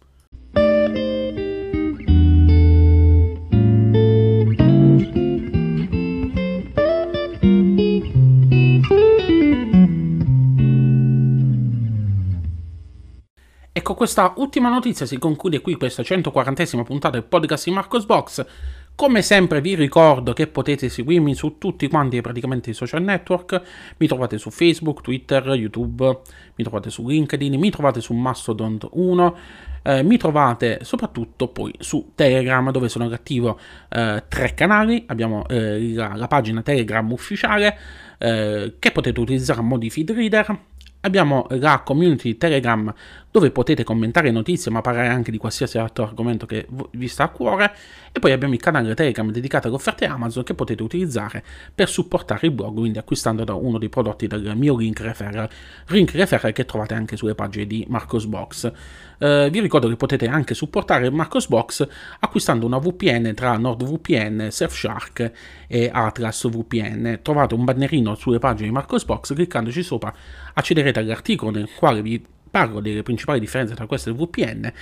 Questa 14.01 14.33
ultima 14.39 14.71
notizia 14.71 15.05
si 15.05 15.19
conclude 15.19 15.61
qui 15.61 15.75
questa 15.75 16.03
140esima 16.03 16.85
puntata 16.85 17.19
del 17.19 17.25
podcast 17.25 17.67
di 17.67 17.71
Marcos 17.71 18.07
Box. 18.07 18.47
Come 18.95 19.21
sempre 19.21 19.61
vi 19.61 19.75
ricordo 19.75 20.33
che 20.33 20.47
potete 20.47 20.89
seguirmi 20.89 21.35
su 21.35 21.59
tutti 21.59 21.87
quanti 21.87 22.19
praticamente 22.23 22.71
i 22.71 22.73
social 22.73 23.03
network, 23.03 23.61
mi 23.99 24.07
trovate 24.07 24.39
su 24.39 24.49
Facebook, 24.49 25.03
Twitter, 25.03 25.47
YouTube, 25.49 26.21
mi 26.55 26.65
trovate 26.65 26.89
su 26.89 27.07
LinkedIn, 27.07 27.59
mi 27.59 27.69
trovate 27.69 28.01
su 28.01 28.15
Mastodon 28.15 28.79
1, 28.91 29.37
eh, 29.83 30.03
mi 30.03 30.17
trovate 30.17 30.79
soprattutto 30.81 31.49
poi 31.49 31.71
su 31.79 32.13
Telegram 32.15 32.71
dove 32.71 32.89
sono 32.89 33.05
attivo 33.05 33.61
eh, 33.91 34.25
tre 34.29 34.55
canali, 34.55 35.05
abbiamo 35.09 35.47
eh, 35.47 35.93
la, 35.93 36.15
la, 36.15 36.27
pagina 36.27 36.63
Telegram 36.63 37.13
ufficiale 37.13 37.77
eh, 38.17 38.77
che 38.79 38.93
potete 38.93 39.21
utilizzare 39.21 39.61
a 39.61 39.63
mo' 39.63 39.79
feed 39.79 40.11
reader, 40.13 40.59
Abbiamo 41.03 41.47
la 41.51 41.81
community 41.81 42.37
Telegram 42.37 42.93
dove 43.31 43.51
potete 43.51 43.85
commentare 43.85 44.31
notizie 44.31 44.71
ma 44.71 44.83
parlare 44.83 45.09
anche 45.09 45.31
di 45.31 45.39
qualsiasi 45.39 45.79
altro 45.79 46.05
argomento 46.05 46.45
che 46.45 46.67
vi 46.93 47.09
sta 47.09 47.25
a 47.25 47.29
cuore. 47.29 47.73
E 48.13 48.19
poi 48.19 48.33
abbiamo 48.33 48.53
il 48.53 48.61
canale 48.61 48.95
Telegram 48.95 49.31
dedicato 49.31 49.69
alle 49.69 49.77
offerte 49.77 50.05
Amazon 50.05 50.43
che 50.43 50.55
potete 50.55 50.83
utilizzare 50.83 51.43
per 51.75 51.89
supportare 51.89 52.49
il 52.49 52.53
blog 52.53 52.77
quindi 52.77 52.99
acquistando 52.99 53.45
da 53.45 53.55
uno 53.55 53.79
dei 53.79 53.89
prodotti 53.89 54.27
del 54.27 54.57
mio 54.57 54.77
link 54.77 55.01
referral 55.01 55.49
link 55.87 56.11
referral 56.13 56.53
che 56.53 56.65
trovate 56.65 56.95
anche 56.95 57.17
sulle 57.17 57.35
pagine 57.35 57.67
di 57.67 57.87
Marcosbox 57.89 58.73
eh, 59.21 59.49
vi 59.51 59.61
ricordo 59.61 59.87
che 59.89 59.97
potete 59.97 60.27
anche 60.27 60.55
supportare 60.55 61.11
Marcosbox 61.11 61.87
acquistando 62.21 62.65
una 62.65 62.79
VPN 62.79 63.35
tra 63.35 63.57
NordVPN, 63.59 64.49
Surfshark 64.51 65.33
e 65.67 65.91
Atlas 65.93 66.49
VPN 66.49 67.21
trovate 67.23 67.55
un 67.55 67.65
bannerino 67.65 68.15
sulle 68.15 68.39
pagine 68.39 68.69
di 68.69 68.75
Marcosbox 68.75 69.35
cliccandoci 69.35 69.83
sopra 69.83 70.13
accederete 70.55 71.01
all'articolo 71.01 71.51
nel 71.51 71.69
quale 71.77 72.01
vi 72.01 72.25
parlo 72.51 72.81
delle 72.81 73.03
principali 73.03 73.39
differenze 73.39 73.75
tra 73.75 73.87
questo 73.87 74.09
e 74.09 74.13
il 74.13 74.19
VPN 74.19 74.73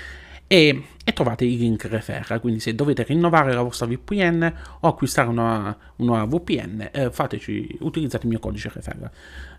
e, 0.48 0.82
e, 1.04 1.12
trovate 1.12 1.44
i 1.44 1.56
link 1.56 1.84
referra. 1.84 2.40
Quindi, 2.40 2.58
se 2.58 2.74
dovete 2.74 3.04
rinnovare 3.04 3.52
la 3.52 3.62
vostra 3.62 3.86
VPN 3.86 4.52
o 4.80 4.88
acquistare 4.88 5.28
una, 5.28 5.76
una 5.96 6.24
VPN, 6.24 6.88
eh, 6.90 7.10
fateci, 7.10 7.76
utilizzate 7.80 8.24
il 8.24 8.30
mio 8.30 8.40
codice 8.40 8.70
referra. 8.72 9.10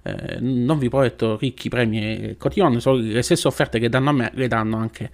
Eh, 0.02 0.40
non 0.40 0.80
vi 0.80 0.90
prometto 0.90 1.38
ricchi 1.38 1.70
premi 1.70 2.02
e 2.02 2.38
cotillon, 2.38 2.82
solo 2.82 2.98
le 2.98 3.22
stesse 3.22 3.48
offerte 3.48 3.80
che 3.80 3.88
danno 3.88 4.10
a 4.10 4.14
me 4.14 4.32
le 4.34 4.48
danno 4.48 4.78
anche 4.78 5.06
a 5.06 5.10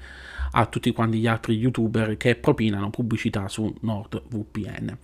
tutti 0.65 0.91
quanti 0.91 1.17
gli 1.17 1.27
altri 1.27 1.55
youtuber 1.55 2.15
che 2.15 2.35
propinano 2.35 2.89
pubblicità 2.89 3.49
su 3.49 3.73
NordVPN. 3.81 4.97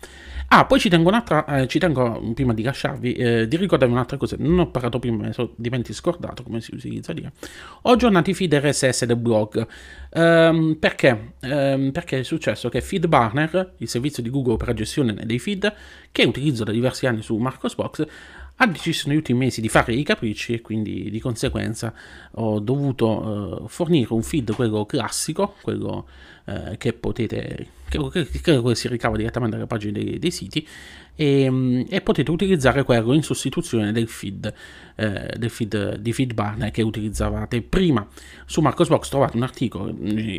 Ah, 0.48 0.66
poi 0.66 0.80
ci 0.80 0.90
tengo 0.90 1.10
un'altra, 1.10 1.46
eh, 1.46 1.68
ci 1.68 1.80
tengo 1.80 2.32
prima 2.34 2.54
di 2.54 2.64
lasciarvi, 2.64 3.14
eh, 3.14 3.48
di 3.48 3.58
ricordarvi 3.58 3.94
un'altra 3.94 4.18
cosa, 4.18 4.36
non 4.40 4.60
ho 4.60 4.72
parlato 4.72 5.00
prima, 5.00 5.28
mi 5.28 5.34
sono 5.34 5.52
diventi 5.56 5.94
scordato 5.94 6.44
come 6.44 6.62
si 6.62 6.74
utilizza 6.74 7.12
dire. 7.12 7.34
Ho 7.84 7.92
aggiornato 7.92 8.30
i 8.30 8.34
feed 8.34 8.54
RSS 8.54 9.06
del 9.06 9.18
blog. 9.18 9.68
Um, 10.14 10.76
perché? 10.78 11.34
Um, 11.42 11.92
perché 11.92 12.20
è 12.20 12.24
successo 12.24 12.70
che 12.70 12.82
FeedBurner, 12.82 13.74
il 13.78 13.88
servizio 13.88 14.22
di 14.22 14.30
Google 14.30 14.58
per 14.58 14.68
la 14.68 14.74
gestione 14.74 15.14
dei 15.26 15.40
feed, 15.40 15.74
che 16.12 16.24
utilizzo 16.24 16.64
da 16.64 16.72
diversi 16.72 17.08
anni 17.08 17.22
su 17.22 17.36
Marcosbox, 17.38 18.06
ha 18.62 18.68
deciso 18.68 19.08
negli 19.08 19.18
ultimi 19.18 19.40
mesi 19.40 19.60
di 19.60 19.70
fare 19.70 19.94
i 19.94 20.04
capricci 20.04 20.54
e 20.54 20.62
quindi 20.62 21.10
di 21.10 21.20
conseguenza 21.20 21.94
ho 22.34 22.60
dovuto 22.60 23.08
uh, 23.64 23.68
fornire 23.68 24.14
un 24.14 24.22
feed, 24.22 24.54
quello 24.54 24.86
classico, 24.86 25.56
quello 25.64 26.08
uh, 26.46 26.78
che 26.78 26.94
potete, 26.94 27.68
che, 27.90 28.00
che, 28.12 28.62
che, 28.62 28.76
si 28.76 28.88
ricava 28.88 29.18
direttamente 29.18 29.56
dalle 29.56 29.68
pagine 29.68 29.94
dei, 29.94 30.20
dei 30.20 30.30
siti 30.30 30.66
e, 31.16 31.86
e, 31.90 32.02
potete 32.02 32.30
utilizzare 32.30 32.84
quello 32.84 33.14
in 33.14 33.24
sostituzione 33.24 33.92
del 33.92 34.08
feed, 34.08 34.54
uh, 34.96 35.38
del 35.38 35.50
feed 35.50 35.98
di 35.98 36.14
FeedBurner 36.14 36.70
che 36.70 36.84
utilizzavate 36.84 37.64
prima. 37.64 38.08
Su 38.46 38.62
Marcosbox 38.62 39.10
trovate 39.10 39.38
un 39.38 39.44
articolo 39.44 39.92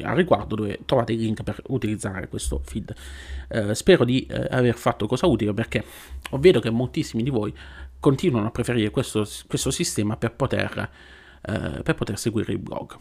a 0.05 0.15
riguardo 0.15 0.55
dove 0.55 0.79
trovate 0.87 1.13
il 1.13 1.19
link 1.19 1.43
per 1.43 1.61
utilizzare 1.69 2.29
questo 2.29 2.61
feed. 2.65 2.95
spero 3.73 4.05
di 4.05 4.29
aver 4.31 4.77
fatto 4.77 5.07
cosa 5.07 5.27
utile 5.27 5.53
perché 5.53 5.85
vedo 6.39 6.61
che 6.61 6.71
moltissimi 6.71 7.25
di 7.25 7.31
voi 7.31 7.53
continuano 8.03 8.49
a 8.49 8.51
preferire 8.51 8.91
questo, 8.91 9.25
questo 9.47 9.71
sistema 9.71 10.17
per 10.17 10.35
poter, 10.35 10.91
eh, 11.41 11.83
per 11.85 11.95
poter 11.95 12.19
seguire 12.19 12.53
il 12.53 12.59
blog. 12.59 12.99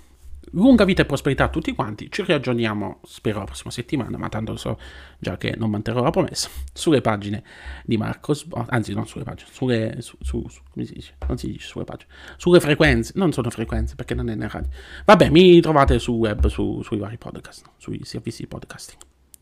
Lunga 0.51 0.85
vita 0.85 1.01
e 1.01 1.05
prosperità 1.05 1.45
a 1.45 1.49
tutti 1.49 1.73
quanti, 1.73 2.11
ci 2.11 2.23
riaggiorniamo 2.23 2.99
spero 3.03 3.39
la 3.39 3.45
prossima 3.45 3.71
settimana, 3.71 4.15
ma 4.19 4.29
tanto 4.29 4.55
so 4.57 4.77
già 5.17 5.37
che 5.37 5.55
non 5.57 5.71
manterrò 5.71 6.03
la 6.03 6.11
promessa, 6.11 6.49
sulle 6.71 7.01
pagine 7.01 7.43
di 7.83 7.97
Marcos, 7.97 8.45
anzi 8.67 8.93
non 8.93 9.07
sulle 9.07 9.23
pagine, 9.23 9.49
sulle, 9.51 9.95
su, 10.01 10.17
su, 10.21 10.47
su, 10.47 10.61
come 10.71 10.85
si 10.85 10.93
dice? 10.93 11.15
Non 11.27 11.37
si 11.37 11.47
dice 11.47 11.67
sulle 11.67 11.83
pagine, 11.83 12.11
sulle 12.37 12.59
frequenze, 12.59 13.13
non 13.15 13.31
sono 13.31 13.49
frequenze 13.49 13.95
perché 13.95 14.13
non 14.13 14.29
è 14.29 14.35
nel 14.35 14.49
radio. 14.49 14.69
Vabbè, 15.05 15.29
mi 15.29 15.59
trovate 15.61 15.97
su 15.97 16.13
web, 16.13 16.45
su, 16.45 16.83
sui 16.83 16.99
vari 16.99 17.17
podcast, 17.17 17.65
sui 17.77 18.01
servizi 18.03 18.43
di 18.43 18.47
podcasting. 18.47 19.01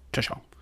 Ciao 0.10 0.24
ciao. 0.24 0.59